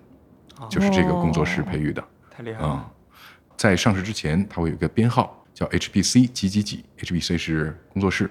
[0.71, 2.05] 就是这个工作室培育的。
[2.31, 2.93] 太厉害啊、了！
[3.57, 8.31] 在上市之前，它会有一个编号叫 HBC 几几几，HBC 是工作室，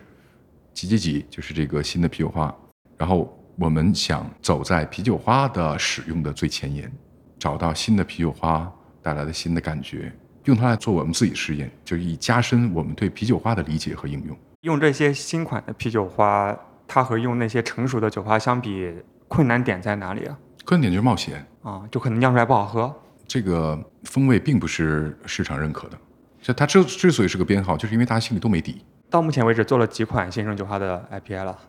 [0.73, 2.55] 几几几就是这个新的啤酒花。
[2.97, 6.89] 然后我们想走在啤酒花的使用的最前沿，
[7.37, 10.09] 找到新的啤酒花带来的新的感觉，
[10.45, 14.37] 用它来做我们自己实验，就以加深我们对啤酒花的理解和应用。
[14.61, 16.57] 用这些新款的啤酒花，
[16.87, 18.93] 它和用那些成熟的酒花相比，
[19.27, 20.39] 困难点在哪里啊？
[20.63, 22.95] 困难点就是冒险，啊，就可能酿出来不好喝。
[23.27, 25.97] 这个风味并不是市场认可的。
[26.41, 28.81] 就它之之所以是个编号，就是因为大家心里都没底。
[29.09, 31.59] 到目前为止做了几款新生酒花的 IPA 了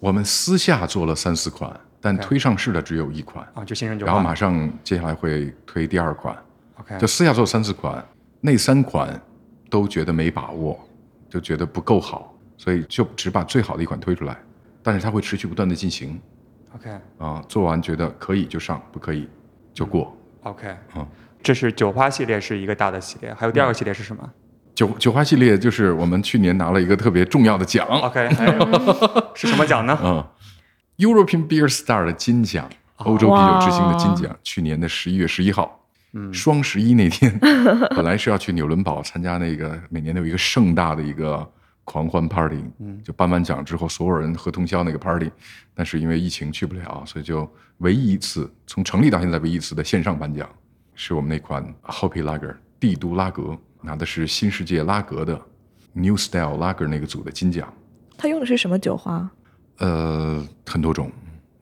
[0.00, 4.12] 我们私下做了三四款，但推上市的只有一款，啊，就新生酒花。
[4.12, 6.36] 然后马上接下来会推第二款。
[6.76, 8.04] OK，就私下做三四款，
[8.40, 9.20] 那三款
[9.68, 10.78] 都觉得没把握，
[11.28, 14.36] 就觉得不够好，所以就只把最好的一款推出来。
[14.82, 16.20] 但是它会持续不断的进行。
[16.74, 19.28] OK 啊，做完觉得可以就上，不可以
[19.74, 20.16] 就过。
[20.42, 21.06] OK，嗯。
[21.40, 24.28] 这是酒花系列是一个大的系列，还有第二个系列是什么
[24.78, 28.60] 酒酒花系列就是我们去年拿了一个特别重要的奖，？OK，还有
[29.34, 29.98] 是什么奖呢？
[30.04, 30.24] 嗯
[30.98, 37.36] ，European Beer Star 的金奖，欧洲啤酒之星的金奖，去年的十一月十一号，嗯双十一那天，
[37.96, 41.44] 本来是要去纽伦堡参加那个每年都有一个盛大的一个
[41.82, 45.28] 狂欢 party，嗯就颁完奖之后，所有人喝通宵那个 party，
[45.74, 50.48] 但是因为疫情去不了，所以就唯一一次从成立到现在唯一一次的线上颁奖，
[50.94, 55.40] 是我们那款 Hoppy Lager 帝都拉格，拿的是新世界拉格的
[55.92, 57.72] New Style Lager 那个组的金奖。
[58.16, 59.30] 他用的是什么酒花？
[59.78, 61.10] 呃，很多种，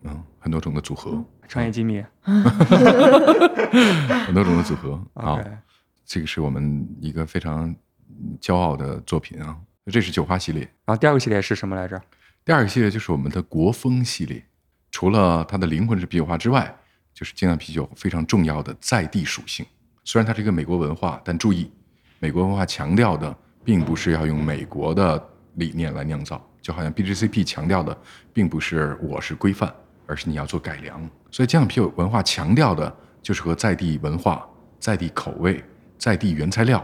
[0.02, 2.02] 嗯，很多种的组合，商业机密。
[2.24, 2.42] 很
[4.34, 5.38] 多种的组合啊。
[6.04, 7.74] 这个是我们一个非常
[8.40, 9.56] 骄傲的作品啊。
[9.86, 12.00] 这是酒花系列，然后第二个系列是什么来着？
[12.44, 14.44] 第二个系列就是我们的国风系列。
[14.90, 16.74] 除了它的灵魂是啤酒花之外，
[17.12, 19.66] 就是精酿啤酒非常重要的在地属性。
[20.04, 21.70] 虽然它是一个美国文化，但注意，
[22.18, 25.22] 美国文化强调的并不是要用美国的
[25.54, 27.96] 理念来酿造，就好像 BGCP 强调的
[28.32, 29.72] 并不是我是规范，
[30.06, 30.98] 而是你要做改良。
[31.30, 34.48] 所以精酿啤酒文化强调的就是和在地文化、
[34.78, 35.62] 在地口味、
[35.98, 36.82] 在地原材料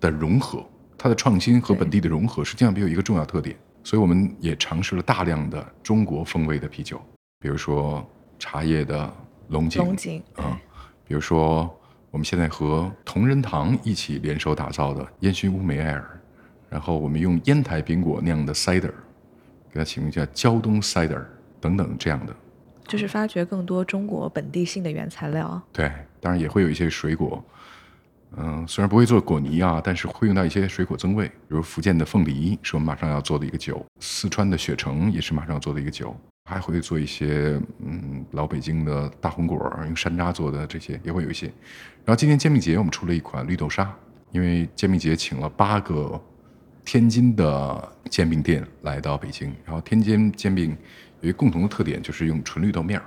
[0.00, 0.64] 的融合，
[0.98, 3.56] 它的创新和本地的融合是精酿啤酒一个重要特点。
[3.82, 7.00] 所以我们也尝试了大量的中国风味的啤酒，
[7.38, 8.06] 比如说
[8.38, 9.12] 茶叶的
[9.48, 10.58] 龙井，龙井，啊，
[11.06, 11.78] 比如说
[12.14, 16.20] 我们现在和同仁堂一起联手打造的烟熏乌梅艾尔，
[16.70, 18.92] 然后我们用烟台苹果酿的 cider，
[19.68, 21.20] 给它起名叫胶东 cider
[21.60, 22.32] 等等这样的。
[22.86, 25.60] 就是发掘更多中国本地性的原材料。
[25.72, 25.90] 对，
[26.20, 27.44] 当然也会有一些水果，
[28.36, 36.16] 嗯，虽然不会做果泥啊，但是会用到一些水果增味，比如福建的凤梨是我们马上要做的一个酒，四川的雪橙也是马上要做的一个酒，
[36.48, 41.50] 还会做一些嗯老北京的大红果用山楂做的这些也会有一些。
[42.04, 43.90] 然后今天煎饼节我们出了一款绿豆沙，
[44.30, 46.20] 因为煎饼节请了八个
[46.84, 50.76] 天津的煎饼店来到北京，然后天津煎饼
[51.22, 53.06] 有一个共同的特点，就是用纯绿豆面儿。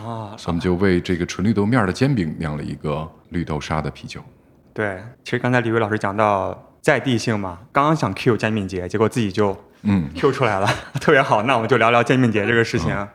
[0.00, 4.22] 啊，所以我们就为这个纯绿豆面儿的煎饼酿了一个绿豆沙的啤酒。
[4.72, 10.66] 对，其实刚才李伟老师讲到在地性嘛，刚刚想 Q 煎饼节，结果自己就嗯，Q 出来了，
[10.98, 11.42] 特别好。
[11.42, 12.90] 那我们就聊聊煎饼节这个事情。
[12.94, 13.08] 嗯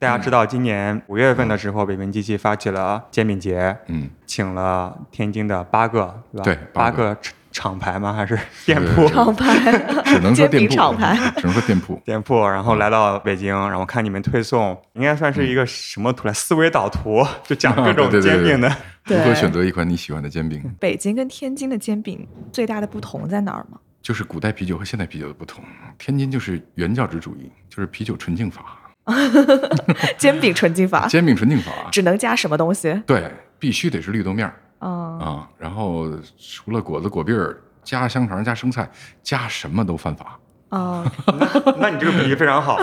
[0.00, 6.44] 大家知道，今年五月份的时候，北平机器发起了煎饼节，嗯，请了天津的八个，对吧？
[6.44, 8.10] 对八八个厂厂牌吗？
[8.14, 9.06] 还是店铺？
[9.08, 9.70] 厂牌，
[10.06, 12.00] 只能说店铺，饼厂牌，只能说店铺。
[12.02, 16.32] 店铺，然后来到北京，然后看你们推送，应该算是一个什么图来？
[16.32, 18.74] 思维导图，就讲 各种煎饼的。
[19.04, 20.62] 如何选择一款你喜欢的煎饼？
[20.80, 23.78] 北京跟天津的煎饼最大的不同在哪儿吗？
[24.00, 25.62] 就是古代啤酒和现代啤酒的不同。
[25.98, 28.78] 天津就是原教旨主义，就是啤酒纯净法，
[30.18, 31.72] 煎饼纯净法， 煎饼纯净法。
[31.90, 32.92] 只能加什么东西？
[33.06, 35.48] 对，必须得是绿豆面儿嗯，啊。
[35.58, 38.88] 然后除了果子果篦儿，加香肠加生菜，
[39.22, 40.38] 加什么都犯法，
[40.70, 41.04] 哦，
[41.80, 42.78] 那你这个比喻非常好。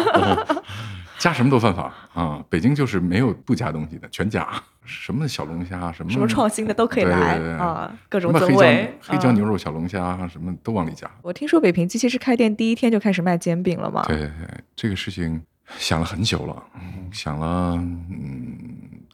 [1.20, 2.44] 加什么都犯法啊。
[2.48, 4.48] 北京就是没有不加东西的，全加。
[4.86, 8.84] 什么小龙虾，什么什么创新的都可以来啊，各种什么黑椒增味。
[8.84, 11.10] 嗯黑椒牛肉小龙虾，什么都往里加。
[11.22, 14.04] 我听说北平机器是开店第一天就开始卖煎饼了吗？
[14.08, 15.42] 对对对，这个事情
[15.78, 16.64] 想了很久了，
[17.12, 18.58] 想了嗯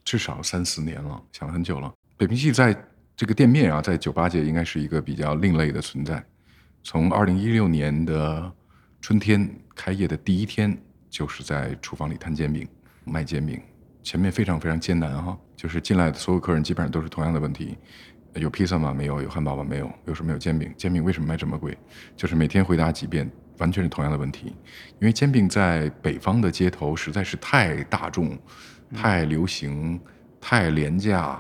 [0.04, 1.92] 至少三四年了，想了很久了。
[2.18, 2.76] 北平系在
[3.16, 6.24] 这个店面啊，在酒吧界应该是一个比较另类的存在。
[6.84, 8.52] 从二零一六年的
[9.02, 10.78] 春天开业的第一天，
[11.10, 12.68] 就是在厨房里摊煎饼、
[13.04, 13.62] 卖煎饼，
[14.04, 17.78] 前面非常非常艰难哈，就是进来的所有客人基本上都是同样的问题。
[18.36, 18.94] 有披萨吗？
[18.94, 19.22] 没有。
[19.22, 19.64] 有汉堡吗？
[19.64, 19.92] 没有。
[20.06, 20.74] 有什么有煎饼？
[20.76, 21.78] 煎饼为什么卖这么贵？
[22.18, 24.56] 就是每天回答几遍，完全是同样的问题。
[25.00, 28.38] 因为煎饼在北方的街头实在是太大众、
[28.96, 30.00] 太流行、
[30.40, 31.40] 太廉价，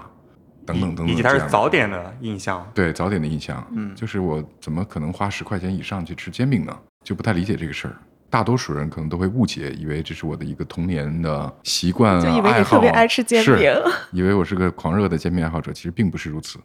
[0.65, 1.09] 等等等等。
[1.09, 2.69] 以及它是早点的印象。
[2.73, 6.77] 对早点的印象，嗯就是我怎么可能花十块钱以上去吃煎饼呢？
[7.03, 7.97] 就不太理解这个事儿。
[8.29, 13.71] 大多数人可能都会误解，以为这是我的一个童年的习惯、啊、就以为你爱好特别爱吃煎是饼
[14.11, 16.57] 以为我是个狂热的煎饼爱好者，其实并不是如此，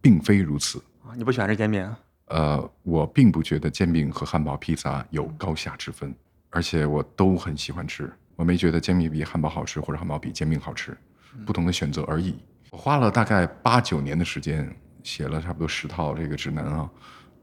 [0.00, 0.80] 并非如此。
[1.16, 1.92] 你不喜欢吃煎饼？
[2.30, 6.14] 呃，我并不觉得煎饼和汉堡、披萨有高下之分，
[6.50, 8.10] 而且我都很喜欢吃。
[8.36, 10.96] 我没觉得煎饼比汉堡好吃，或者汉堡比煎饼好吃，
[11.44, 12.36] 不同的选择而已。
[12.70, 14.72] 我花了大概八九年的时间，
[15.02, 16.88] 写了差不多十套这个指南啊，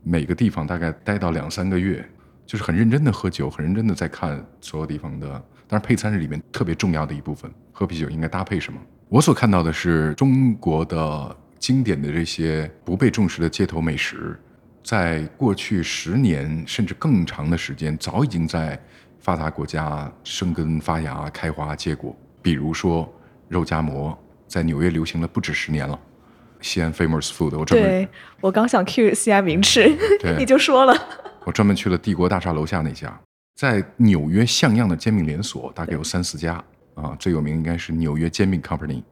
[0.04, 2.10] 每个地方大概待到两三个月，
[2.46, 5.28] 就是很认真的喝酒，很认真的在看所有地方的。
[5.68, 8.80] 当然，配餐是里面特别重要的一部分，喝啤酒应该搭配什么。
[9.10, 14.40] 我所看到的是中国的经典的这些不被重视的街头美食。
[14.88, 18.82] 在过去十年甚至更长的时间，早已经在
[19.20, 22.16] 发达国家生根发芽、开花结果。
[22.42, 23.14] 比如说
[23.50, 24.18] 肉夹馍，
[24.48, 26.00] 在纽约流行了不止十年了。
[26.62, 28.08] 西安 famous food，我专门对
[28.40, 29.94] 我刚想 cue 西安名吃，
[30.38, 30.96] 你就说了。
[31.44, 33.14] 我专门去了帝国大厦楼下那家，
[33.58, 36.64] 在纽约像样的煎饼连锁，大概有三四家
[36.96, 37.14] 啊。
[37.20, 39.04] 最有名应该是纽约煎饼 Company，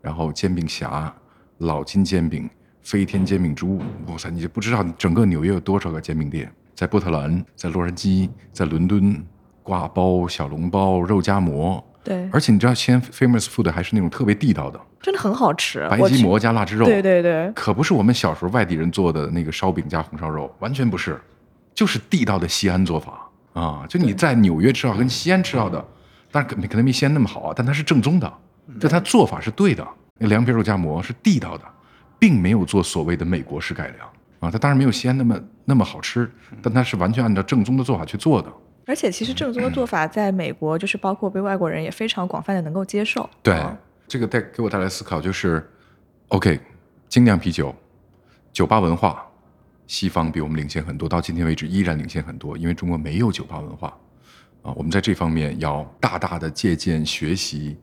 [0.00, 1.14] 然后煎饼侠、
[1.58, 2.50] 老金煎饼。
[2.82, 4.28] 飞天煎饼猪，哇塞！
[4.30, 9.24] 你就不知道整个纽约有多少个煎饼店，在波特兰，在洛杉矶，在伦敦，
[9.62, 15.86] 挂包、小笼包、肉夹馍，对，而且你知道，西安 famous food 还是那种特别地道的真的很好吃。
[15.88, 21.20] 白吉馍加腊汁肉，对对对，可不是我们小时候外地人做的那个烧饼加红烧肉，完全不是，
[21.74, 23.84] 就是地道的西安做法啊！
[23.88, 25.84] 就你在纽约吃到跟西安吃到的，
[26.30, 28.32] 当然可可能没西安那么好啊，但它是正宗的，
[28.80, 29.86] 就它做法是对的。
[30.18, 31.64] 那凉皮肉夹馍是地道的。
[32.22, 34.08] 并没有做所谓的美国式改良
[34.38, 36.30] 啊，它当然没有西安那么那么好吃，
[36.62, 38.48] 但它是完全按照正宗的做法去做的。
[38.86, 43.28] 而且其实正宗的做法在美国，就是包括被外国人也非常广泛的能够接受。
[43.42, 45.68] 对啊，这个带给我带来思考就是
[46.28, 46.60] ，OK，
[47.08, 47.74] 精酿啤酒，
[48.52, 49.26] 酒吧文化，
[49.88, 53.88] 西方比我们领先很多，到今天为止依然领先很多，因为中国没有酒吧文化
[54.62, 57.76] 啊，我们在这方面要大大的借鉴学习。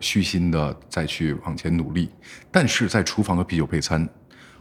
[0.00, 2.10] 虚心的再去往前努力，
[2.50, 4.06] 但是在厨房和啤酒配餐，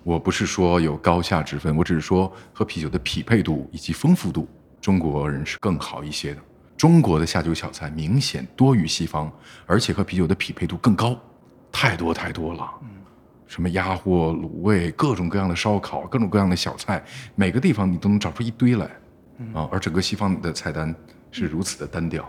[0.03, 4.47] 我不是说有高下之分，我只是说和啤酒的匹配度以及丰富度，
[4.79, 6.41] 中国人是更好一些的。
[6.77, 9.31] 中国的下酒小菜明显多于西方，
[9.65, 11.19] 而且和啤酒的匹配度更高，
[11.71, 12.69] 太多太多了。
[13.47, 17.03] 什么鸭货、卤味，各种各样的烧烤，各种各样的小菜，
[17.35, 18.85] 每个地方你都能找出一堆来，
[19.53, 20.93] 啊，而整个西方的菜单
[21.29, 22.25] 是如此的单调。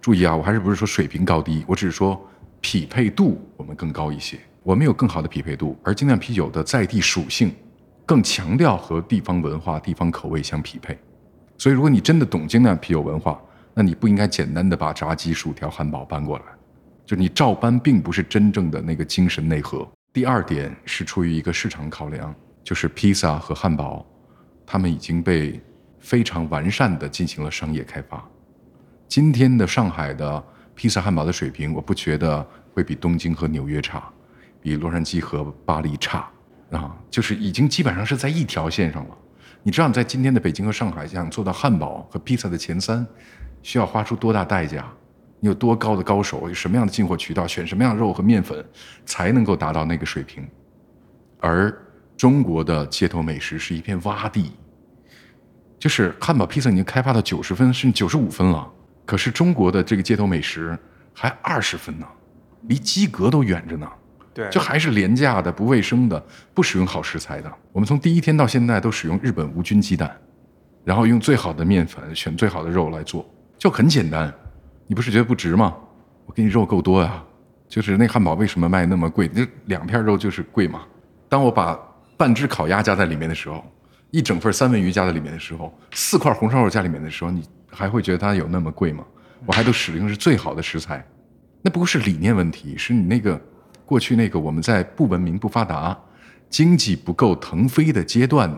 [0.00, 2.18] 注意啊，我还是不是说水平高低，我只是说。
[2.60, 7.54] 匹配度我们更高一些，我们有更好的匹配度，而精酿啤酒的在地属性
[8.04, 10.98] 更强调和地方文化、地方口味相匹配。
[11.56, 13.40] 所以，如果你真的懂精酿啤酒文化，
[13.74, 16.44] 那你不应该简单的把炸鸡、薯条、汉堡搬过来，
[17.06, 19.88] 就你照搬并不是真正的那个精神内核。
[20.12, 22.34] 第二点是出于一个市场考量，
[22.64, 24.04] 就是披萨和汉堡，
[24.66, 25.60] 他们已经被
[26.00, 28.28] 非常完善的进行了商业开发。
[29.06, 30.44] 今天的上海的。
[30.78, 34.08] 披萨汉堡的水平，我不觉得会比东京和纽约差，
[34.62, 36.30] 比洛杉矶和巴黎差
[36.70, 39.18] 啊，就是已经基本上是在一条线上了。
[39.64, 43.04] 你知道你，在今天的北京和上海，想做到汉堡和披萨的前三，
[43.60, 44.86] 需要花出多大代价？
[45.40, 46.46] 你有多高的高手？
[46.46, 47.44] 有什么样的进货渠道？
[47.44, 48.64] 选什么样的肉和面粉，
[49.04, 50.46] 才能够达到那个水平？
[51.40, 51.76] 而
[52.16, 54.52] 中国的街头美食是一片洼地，
[55.76, 58.72] 就是汉堡、披萨已经开发到九十分甚至九十五分了。
[59.08, 60.78] 可是中国的这个街头美食
[61.14, 62.06] 还二十分呢，
[62.64, 63.88] 离及格都远着呢。
[64.34, 67.50] 对，就还是廉价的、不卫生的、不使用好食材的。
[67.72, 70.14] 我们从第一天到现在都使用日本无菌鸡蛋，
[70.84, 74.30] 然后用最好的面粉、选最好的肉来做，就很简单。
[74.86, 75.74] 你不是觉得不值吗？
[76.26, 77.24] 我给你肉够多呀。
[77.66, 79.30] 就是那汉堡为什么卖那么贵？
[79.32, 80.82] 那两片肉就是贵嘛。
[81.30, 81.78] 当我把
[82.18, 83.64] 半只烤鸭加在里面的时候，
[84.10, 87.42] 一整份三文鱼加在里面的时候，四块红烧肉加里面的时候，你。
[87.70, 89.04] 还会觉得它有那么贵吗？
[89.46, 91.06] 我还都使用是最好的食材，
[91.62, 93.40] 那不是理念问题，是你那个
[93.86, 95.96] 过去那个我们在不文明、不发达、
[96.50, 98.52] 经济不够腾飞的阶段，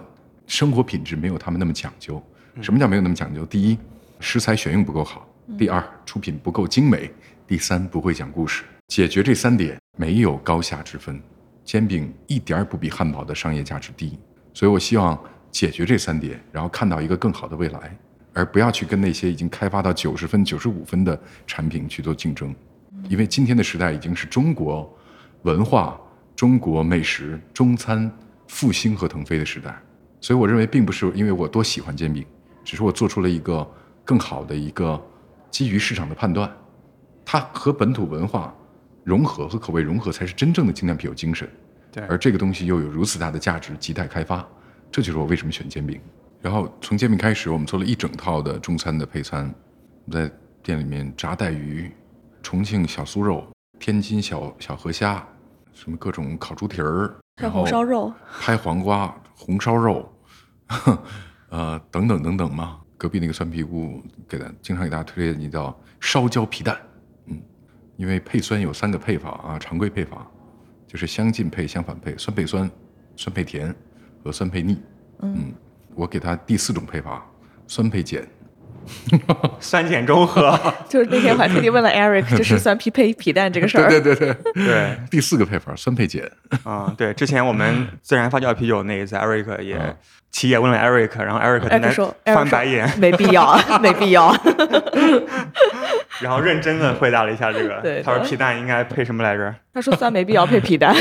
[0.47, 2.23] 生活品质没有他们那么讲究。
[2.63, 3.45] 什么叫没有那么讲究？
[3.45, 3.79] 第一，
[4.21, 5.21] 食材选用不够好；
[5.59, 7.09] 第二，出品不够精美；
[7.47, 8.65] 第三，不会讲故事。
[8.89, 11.21] 解决这三点，没有高下之分。
[11.65, 14.19] 煎饼一点儿不比汉堡的商业价值低，
[14.53, 15.17] 所以我希望
[15.51, 17.97] 解决这三点，然后看到一个更好的未来。
[18.33, 22.55] 而不要去跟那些已经开发到九十分、九十五分的产品去做竞争，
[23.09, 24.93] 因为今天的时代已经是中国
[25.43, 26.01] 文化、
[26.37, 28.11] 中国美食、中餐
[28.49, 29.77] 复兴和腾飞的时代。
[30.21, 32.25] 所以，我认为并不是因为我多喜欢煎饼，
[32.63, 33.67] 只是我做出了一个
[34.05, 35.03] 更好的一个
[35.51, 36.51] 基于市场的判断，
[37.25, 38.55] 它和本土文化
[39.03, 41.49] 融合和口味融合才是真正的精酿啤酒精神。
[41.91, 44.47] 对，而这个东西又有如此大的价值，亟待开发，
[44.93, 45.99] 这就是我为什么选煎饼。
[46.41, 49.53] 然后从煎饼开始，我们做了一整套的中餐的配餐，
[50.07, 51.93] 我们在店里面炸带鱼、
[52.43, 53.47] 重庆小酥肉、
[53.79, 55.27] 天津小小河虾，
[55.73, 60.11] 什么各种烤猪蹄儿，还有红烧肉，拍黄瓜、红烧肉，
[61.51, 62.81] 呃，等等等等嘛。
[62.97, 66.79] 隔壁那个酸皮屋给他经常给大家推荐一道烧焦皮蛋，
[67.25, 67.43] 嗯，
[67.97, 70.31] 因为配酸有三个配法啊，常规配法
[70.87, 72.71] 就是相近配、相反配，酸配酸、
[73.17, 73.75] 酸配甜
[74.23, 74.83] 和酸配腻。
[75.23, 75.55] 嗯，
[76.01, 77.23] 我给他第四种配方，
[77.67, 78.27] 酸配碱。
[79.61, 80.59] 酸碱中和。
[80.89, 83.89] 就是那天我还特地问了 Eric， 就是酸皮配皮蛋这个事儿。
[83.89, 86.23] 对对对对，对，第四个配方酸配碱。
[86.65, 89.97] 啊、对，之前我们自然发酵啤酒那一次，Eric 也
[90.31, 94.35] 齐也问了 Eric，然后 Eric 在那翻白眼，没必要，没必要。
[96.21, 98.03] 然后认真的回答了一下这个。
[98.05, 99.55] 他说皮蛋应该配什么来着？
[99.73, 100.95] 他说酸没必要配皮蛋。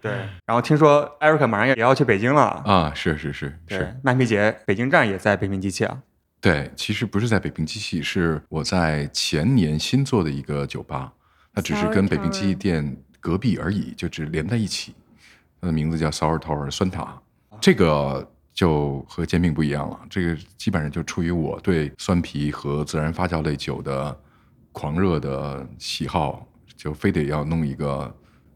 [0.00, 0.12] 对。
[0.46, 2.62] 然后听说 Eric 马上也也要去北京了。
[2.64, 5.98] 啊，是是是对是，，那皮节北京站也在北平机器啊。
[6.40, 11.12] 对，其实不是在北平机器，是我在前年新做的一个酒吧，
[11.52, 14.94] 它只是跟北平机器店隔壁而已，就只连在一起。
[15.60, 17.20] 它的名字叫 Sour Tower 酸塔，
[17.60, 24.16] 这个就和煎饼不一样了，这个基本上就出于我对酸啤和自然发酵类酒的
[24.70, 28.14] 狂热的喜好，就非得要弄一个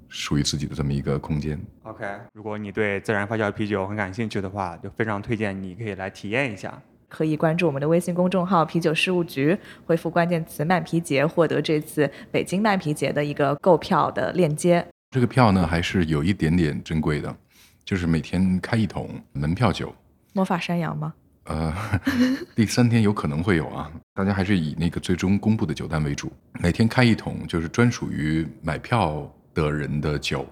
[0.08, 1.58] 属于自己的这么一个空间。
[1.82, 2.04] OK，
[2.34, 6.80] 如果你对自然发酵啤酒很感兴趣的话，就非常推荐你可以来体验一下。
[7.10, 14.86] 可以关注我们的微信公众号“啤酒事务局”，回复关键词“慢皮节”，获得这次北京慢皮节的一个购票的链接。
[15.10, 17.36] 这个票呢，还是有一点点珍贵的，
[17.84, 19.92] 就是每天开一桶门票酒。
[20.32, 21.12] 魔法山羊吗？
[21.44, 21.74] 呃，
[22.54, 26.32] 第三天有可能会有啊，大家还是以那个最终公布的酒单为主。
[26.60, 30.46] 每天开一桶，就是专属于买票的人的酒，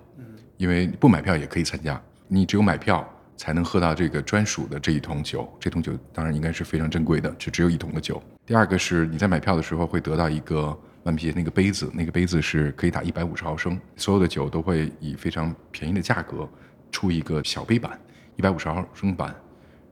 [0.56, 3.09] 因为不买票也可以参加，你只有买票
[3.39, 5.51] 才能喝到这个专属的这一桶酒。
[5.59, 8.22] 这桶酒当然应该是非常珍贵的，就只有一桶的酒。
[8.45, 16.47] 第二个是你在买票的时候会得到一个万皮那个杯子，那个杯子是可以打一百五十毫升，所有的酒都会以非常便宜的价格
[16.91, 17.99] 出一个小杯版，
[18.36, 19.34] 一百五十毫升版。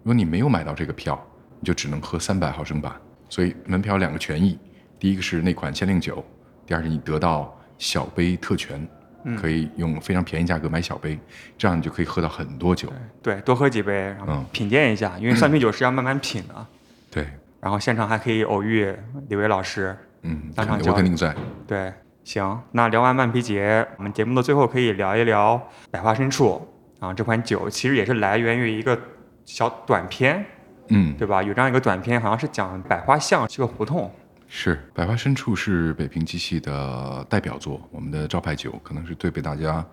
[0.03, 1.19] 如果你没有买到这个票，
[1.61, 2.95] 你就只能喝三百毫升版。
[3.29, 4.59] 所以门票两个权益，
[4.99, 6.25] 第一个是那款限定酒，
[6.67, 8.87] 第二是你得到小杯特权，
[9.35, 11.19] 可以用非常便宜价格买小杯，
[11.59, 12.93] 这样你就可以喝到很多酒。
[13.23, 16.67] 对，多喝几杯，然后嗯品鉴一下，因为 三瓶酒是要慢慢品的。
[17.11, 17.27] 对，
[17.61, 18.95] 然后现场还可以偶遇
[19.29, 19.97] 李威老师。
[20.23, 21.35] 嗯，当我肯定在。
[21.67, 21.93] 对，
[22.25, 25.61] 行，那聊完慢皮节，我们节目的最后可以聊一聊
[25.91, 26.69] 百花深处
[27.01, 28.99] 啊，这款酒其实也是来源于一个
[29.45, 30.45] 小短片，
[30.89, 31.43] 嗯，对吧？
[31.43, 34.11] 有这样一个短片，好像是讲百花巷这个胡同。
[34.59, 39.87] 是百花深处是北平机器的代表作，我们的招牌酒，可能是最被大家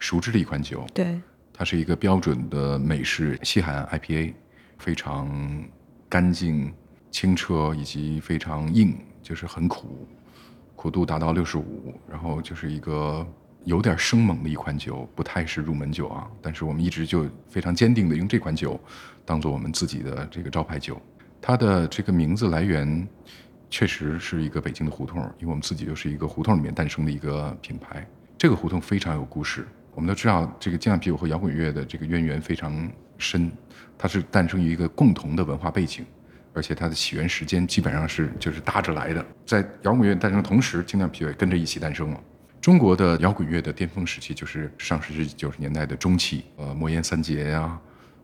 [0.00, 0.84] 熟知的一款酒。
[0.92, 1.20] 对，
[1.52, 4.34] 它是一个标准的美式西海岸 IPA，
[4.76, 5.64] 非常
[6.08, 6.74] 干净、
[7.12, 10.08] 清澈以及非常硬，就是很苦，
[10.74, 13.24] 苦度达到六十五，然后就是一个
[13.62, 16.28] 有点生猛的一款酒，不太是入门酒啊。
[16.42, 18.80] 但是我们一直就非常坚定的用这款酒
[19.24, 21.00] 当做我们自己的这个招牌酒。
[21.40, 23.08] 它的这个名字来源
[23.70, 28.06] 确实是一个北京的胡同，因为我们自己就是一个胡同里面诞生的一个品牌。
[28.36, 29.66] 这个胡同非常有故事。
[29.94, 32.88] 我们都知道，这个精酿啤酒和摇滚乐的这个渊源非常
[33.18, 33.50] 深，
[33.98, 36.06] 它是诞生于一个共同的文化背景，
[36.54, 39.26] 而且它的起源时间基本上是就是搭着来的。
[39.44, 42.20] 在摇滚乐诞生的同时，精酿啤酒也跟着一起诞生了。
[42.60, 47.76] 中国的摇滚乐的巅峰时期就是上世纪九十年代的中期，呃，魔岩三杰呀、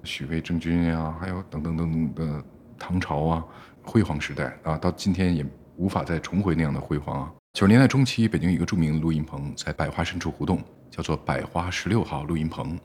[0.05, 2.45] 许巍、郑钧呀，还有等等等等的
[2.79, 3.45] 唐朝啊，
[3.85, 5.45] 辉煌时代啊，到今天也
[5.77, 7.33] 无法再重回那样的辉煌啊。
[7.53, 12.79] 九十年代中期，北京有一个著名的录音棚在百花深处胡同，叫做百花十六号录音棚。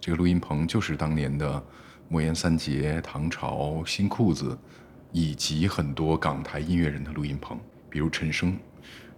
[0.00, 1.62] 这个录音棚就是当年的
[2.08, 4.58] 莫言三杰、唐朝、新裤子，
[5.12, 7.58] 以及很多港台音乐人的录音棚，
[7.88, 8.56] 比如陈升。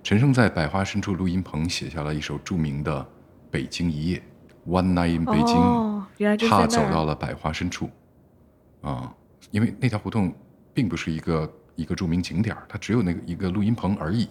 [0.03, 3.01] 陈升在百花深处录音棚写下了一首著名的
[3.51, 4.23] 《北京一夜》
[4.71, 5.59] （One Night in 北京）。
[6.49, 7.91] 他走到了百花深处，
[8.83, 9.13] 啊，
[9.51, 10.33] 因为那条胡同
[10.75, 14.29] 并不是一个一个著名景点，它只有那个一个录音棚而已。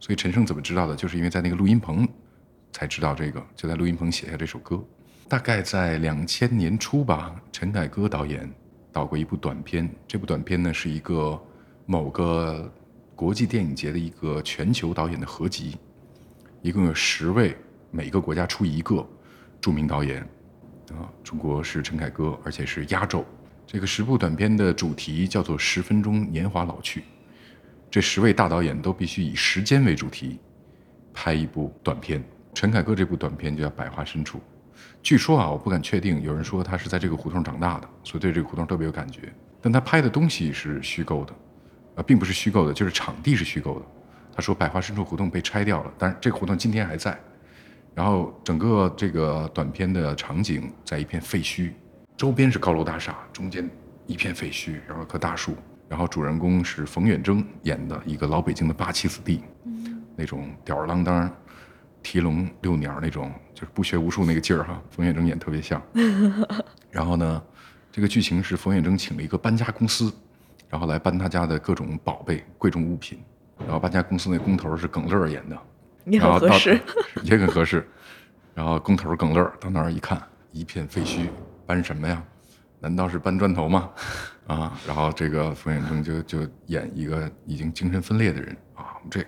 [0.00, 0.94] 所以陈升怎么知道的？
[0.94, 2.08] 就是因为在那个录音棚
[2.72, 4.82] 才知道这个，就在录音棚写下这首歌。
[5.28, 8.48] 大概在两千年初吧，陈凯歌导演
[8.92, 11.40] 导过一部短片，这部短片呢是一个
[11.86, 12.70] 某个
[13.16, 15.78] 国际电影节的一个全球导演的合集，
[16.60, 17.56] 一共有十位，
[17.90, 19.08] 每个国家出一个
[19.60, 20.20] 著名导演，
[20.90, 23.24] 啊，中国是陈凯歌，而且是压轴。
[23.66, 27.02] 这个十部短片的主题叫做“十分钟年华老去”，
[27.90, 30.38] 这十位大导演都必须以时间为主题
[31.12, 32.22] 拍一部短片。
[32.52, 34.38] 陈凯歌这部短片就叫《百花深处》，
[35.02, 39.22] 据说啊，我不敢确定，有人说他是在这个胡同长大的，所以对这个胡同特别有感觉。
[39.60, 41.34] 但他拍的东西是虚构的，
[41.96, 43.86] 呃，并不是虚构的，就是场地是虚构的。
[44.32, 47.18] 他说百花深处胡同被拆掉了，但是这个胡同今天还在。
[47.94, 51.70] 然后整个这个短片的场景在一片废墟，
[52.16, 53.68] 周边是高楼大厦，中间
[54.06, 55.56] 一片废墟，然后棵大树。
[55.88, 59.42] 然后主人公是冯远征演的一个老北京的八旗子弟，
[60.16, 61.30] 那种吊儿郎当、
[62.02, 64.80] 提笼遛鸟那种，就是不学无术那个劲儿哈。
[64.90, 65.80] 冯远征演特别像。
[66.90, 67.42] 然后呢，
[67.92, 70.12] 这个剧情是冯远征请了一个搬家公司，
[70.70, 73.18] 然后来搬他家的各种宝贝、贵重物品。
[73.58, 75.56] 然后搬家公司那工头是耿乐演的，
[76.06, 76.80] 也然后到很合适。
[77.22, 77.86] 也很合适。
[78.54, 80.20] 然后工头耿乐到那儿一看，
[80.50, 81.28] 一片废墟，
[81.66, 82.22] 搬什么呀？
[82.80, 83.90] 难道是搬砖头吗？
[84.46, 84.78] 啊！
[84.86, 89.24] 然后这个冯远征就就演一个已经精神分裂的人啊，这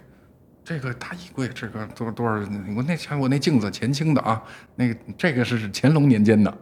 [0.62, 2.46] 这个大衣柜，这个多多少，
[2.76, 4.42] 我那前我那镜子前清的啊，
[4.74, 6.54] 那个这个是乾隆年间的，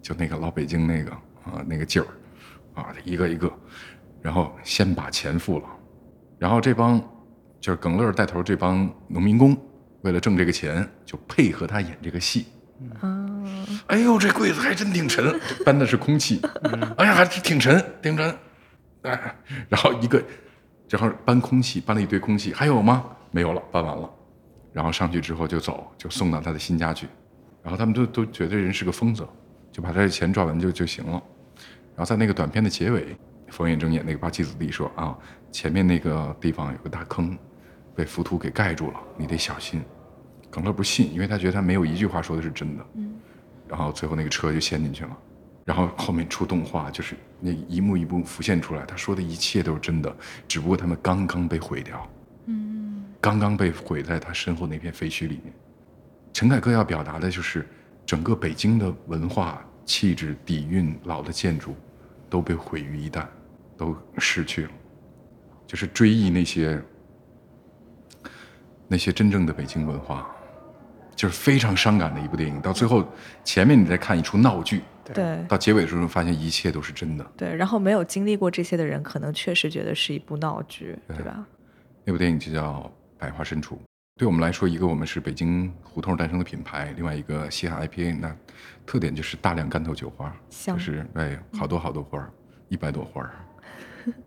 [0.00, 2.06] 就那个老北京那个啊那个劲儿
[2.80, 3.52] 啊，一个一个，
[4.22, 5.64] 然后先把钱付了，
[6.38, 7.02] 然后这帮
[7.60, 9.56] 就是耿乐带头这帮农民工，
[10.02, 12.46] 为了挣这个钱，就配合他演这个戏。
[13.88, 16.40] 哎呦，这柜子还真挺沉，搬的是空气。
[16.96, 18.36] 哎呀，还是挺沉，挺沉。
[19.02, 19.36] 哎，
[19.68, 20.22] 然后一个，
[20.88, 23.04] 然后搬空气，搬了一堆空气，还有吗？
[23.30, 24.10] 没有了，搬完了。
[24.72, 27.06] 然后上去之后就走，就送到他的新家去。
[27.62, 29.26] 然后他们都都觉得人是个疯子，
[29.70, 31.22] 就把他的钱赚完就就行了。
[31.94, 33.16] 然后在那个短片的结尾，
[33.48, 35.16] 冯远征演那个八旗子弟说啊，
[35.52, 37.38] 前面那个地方有个大坑，
[37.94, 39.80] 被浮屠给盖住了，你得小心。
[40.50, 42.84] 耿乐不信，因为他觉得他没有一句话说的是真的。
[42.94, 43.12] 嗯
[43.68, 45.16] 然后最后那个车就陷进去了，
[45.64, 50.16] 然后后面出动画，就是那一幕一幕浮现出来，他说的一切都是真的，
[50.46, 52.08] 只不过他们刚刚被毁掉，
[52.46, 55.52] 嗯，刚刚被毁在他身后那片废墟里面。
[56.32, 57.66] 陈凯歌要表达的就是，
[58.04, 61.74] 整个北京的文化气质、底蕴、老的建筑，
[62.28, 63.26] 都被毁于一旦，
[63.76, 64.70] 都失去了，
[65.66, 66.82] 就是追忆那些
[68.86, 70.30] 那些真正的北京文化。
[71.16, 73.04] 就是非常伤感的一部电影，到最后
[73.42, 74.82] 前面你再看一出闹剧，
[75.12, 77.26] 对到结尾的时候发现一切都是真的。
[77.36, 81.44] 对，然后没有经历过这些的人，可能确实觉得是一部闹剧，对吧？
[82.04, 82.88] 那部电影就叫
[83.20, 83.74] 《百花深处》。
[84.18, 88.36] 对我们来说，一个我们是北京胡同诞生的品牌，另外一个西海 IPA，那
[88.86, 92.30] 特点就是大量干头酒花，香就是哎好多好多花儿，
[92.68, 93.32] 一百朵花儿。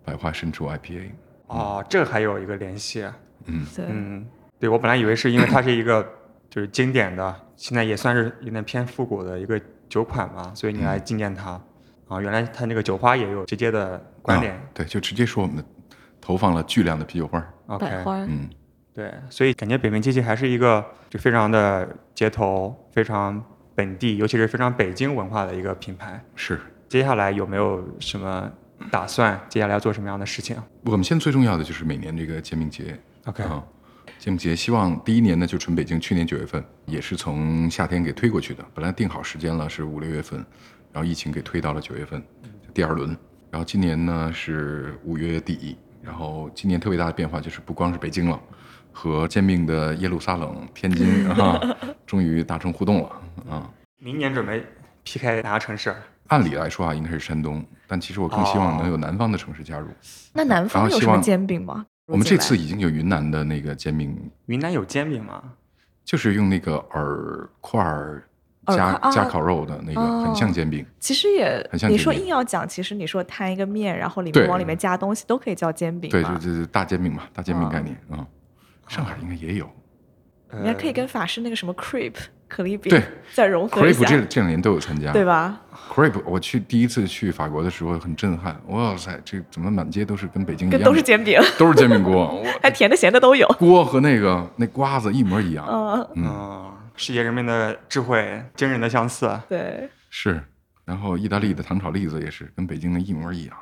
[0.04, 1.12] 百花深处 IPA，
[1.48, 3.06] 哦，这还有一个联系。
[3.46, 4.28] 嗯，对，嗯，
[4.60, 6.06] 对我本来以为是因为它是一个
[6.50, 11.62] 就是经典的，现在也算是有点偏复古的一个酒款嘛，所以你来纪念它。
[12.08, 14.54] 啊，原来它那个酒花也有直接的关联。
[14.54, 15.64] 啊对，就直接说我们
[16.20, 17.54] 投放了巨量的啤酒花儿。
[17.68, 18.50] OK，百花，嗯，
[18.96, 23.40] 对，所以感觉北平机器还是一个就非常的街头、非常
[23.76, 26.20] 本地，尤其是非常北京文化的一个品牌。
[26.36, 28.52] 是接下来有没有什么
[28.90, 29.40] 打算？
[29.48, 33.64] 接下来要做什么样的事情我们现在最重要的就是每年这个煎饼节，？OK，、啊，
[34.20, 40.46] 煎饼节希望第一年呢就纯北京，去年九月份也是从夏天给推过去的，本来定好时间了是五六月份，
[40.92, 42.22] 然后疫情给推到了九月份，
[42.74, 43.18] 第二轮。
[43.50, 48.38] 然后今年呢是五月底，然后今年特别大的变化就是不光是北京了，
[48.92, 51.58] 和煎饼的耶路撒冷、天津 啊，
[52.06, 53.10] 终于达成互动了
[53.50, 53.72] 啊。
[54.00, 54.62] 明年准备
[55.06, 55.96] PK 哪个城市？
[56.28, 59.88] 按理来说啊，应该是山东，但其实我更希望能有南方的城市加入。
[60.34, 61.86] 那南方有什么后希望煎饼吗？
[62.10, 64.32] 我们这次已经有云南的那个煎饼。
[64.48, 65.44] 云南有煎饼吗？
[66.04, 68.24] 就是用那个饵块儿
[68.66, 70.26] 加加烤肉的那个，哦。
[70.26, 70.84] 很像煎饼。
[71.00, 76.34] 其实也很，像你说硬要讲，其实你说摊一个面，然后里面往里面加东西，都可以叫煎饼对，嘛。
[76.34, 78.28] 就就是大煎饼嘛，大煎饼概哦念啊。
[78.88, 79.70] 上海应该也有
[80.52, 82.16] 你还可以呃跟法式那个什么 crepe
[82.48, 83.04] 可丽饼对
[83.34, 85.12] 再融合一，crepe 下，这这两年都有参加。
[85.14, 85.62] 对吧
[85.94, 93.48] ？crepe 我去第一次去法国的时候很震撼，哇塞，这怎么满街都是跟北京一样的，都是煎饼， 都是煎饼锅， 还甜的咸的都有。
[93.60, 95.66] 锅和那个那瓜子一模一样。
[95.70, 99.40] 嗯，嗯，世界人民的智慧惊人的相似。
[99.48, 100.42] 对，是，
[100.86, 103.56] 然后意大利的糖炒栗子也是跟北京的一模一样。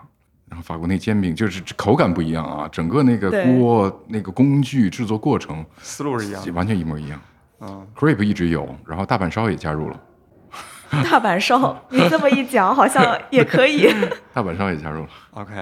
[0.50, 6.52] 然后法国那煎饼就是口感不一样啊，整个那个锅那个工具制作过程思路是一样的。
[6.54, 7.20] 完全一模一样。
[7.60, 10.00] 嗯，crepe 一直有，然后大阪烧也加入了，
[11.04, 13.88] 大阪烧， 你这么一讲，好像也可以。
[14.34, 15.10] 大阪烧也加入了。
[15.32, 15.54] OK，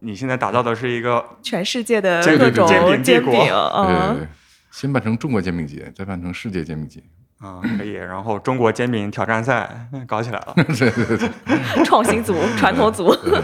[0.00, 4.28] 你现在打造的是一个全世界的各种煎饼帝国，对对嗯，对，
[4.70, 7.02] 先办成中国煎饼节，再办成世界煎饼节。
[7.38, 10.54] 啊、可以，然后中国煎饼挑战赛嗯搞起来了。
[10.56, 13.42] 对对对，创新组、传统组，对，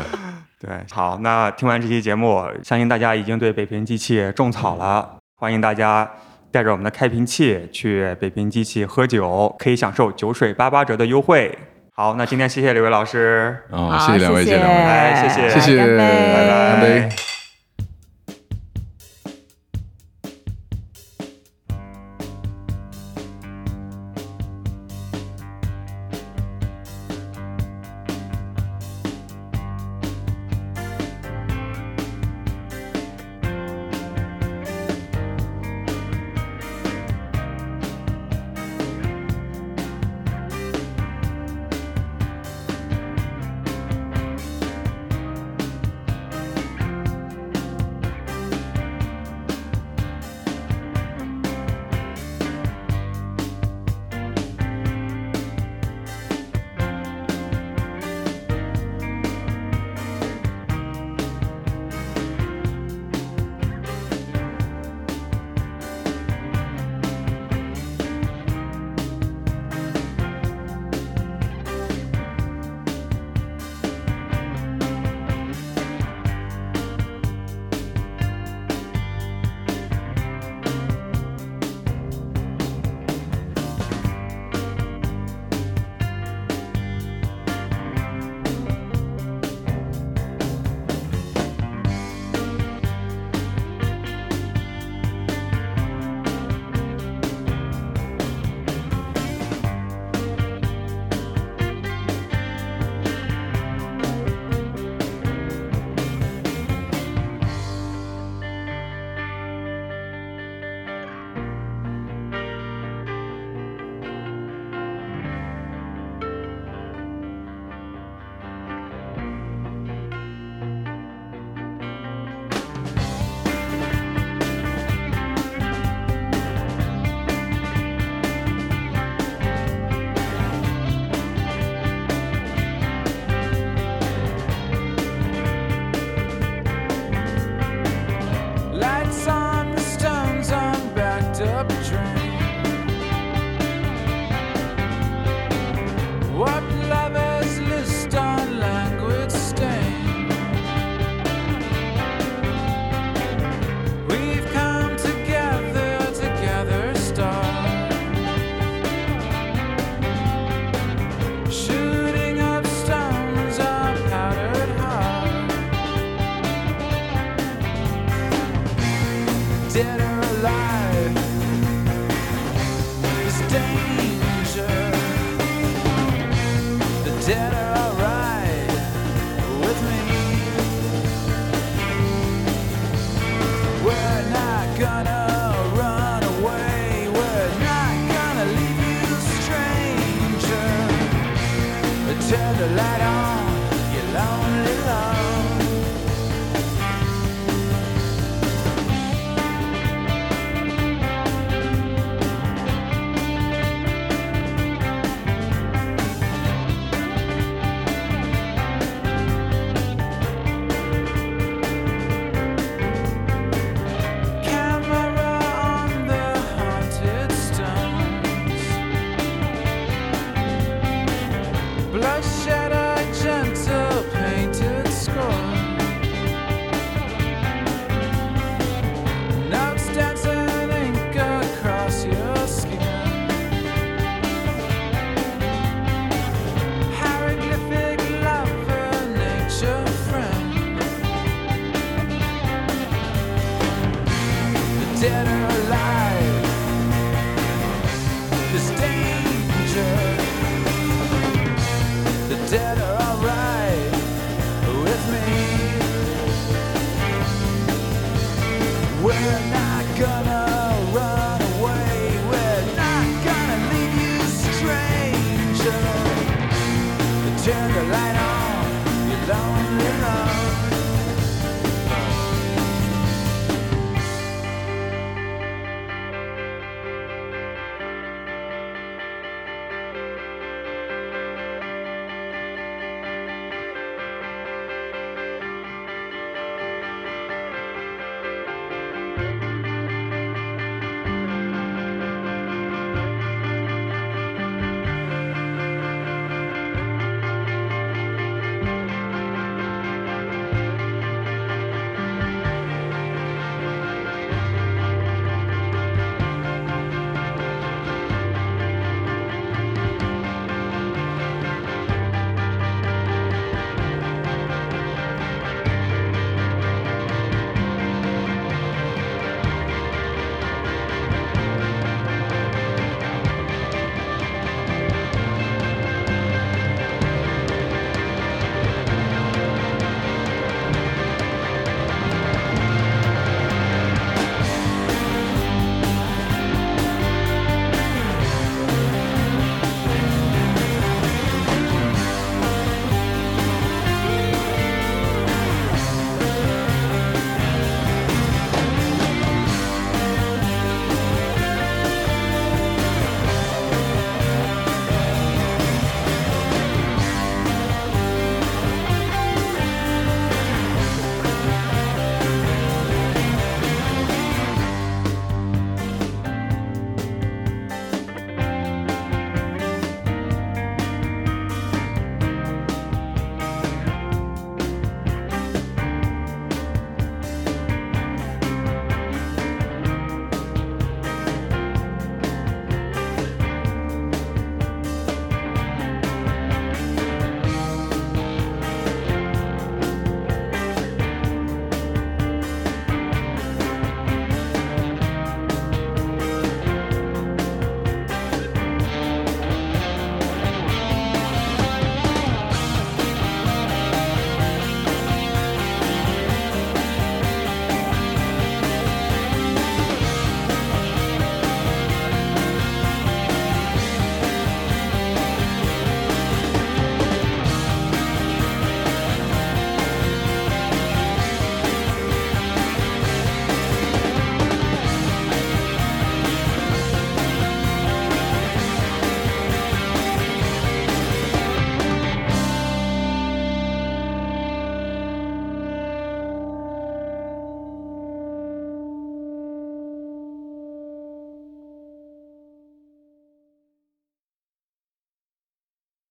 [0.91, 5.17] 好，那听完这期节目，相信大家已经对北平机器种草了。
[5.37, 6.11] 欢迎大家
[6.51, 11.57] 带着我们的开瓶器去北平机器喝酒，可以享受酒水八八折的优惠。
[11.95, 15.99] 好，那今天谢谢两位老师，哦，谢谢两位，谢谢谢两位，来谢谢谢谢，干杯
[16.49, 17.38] 干杯。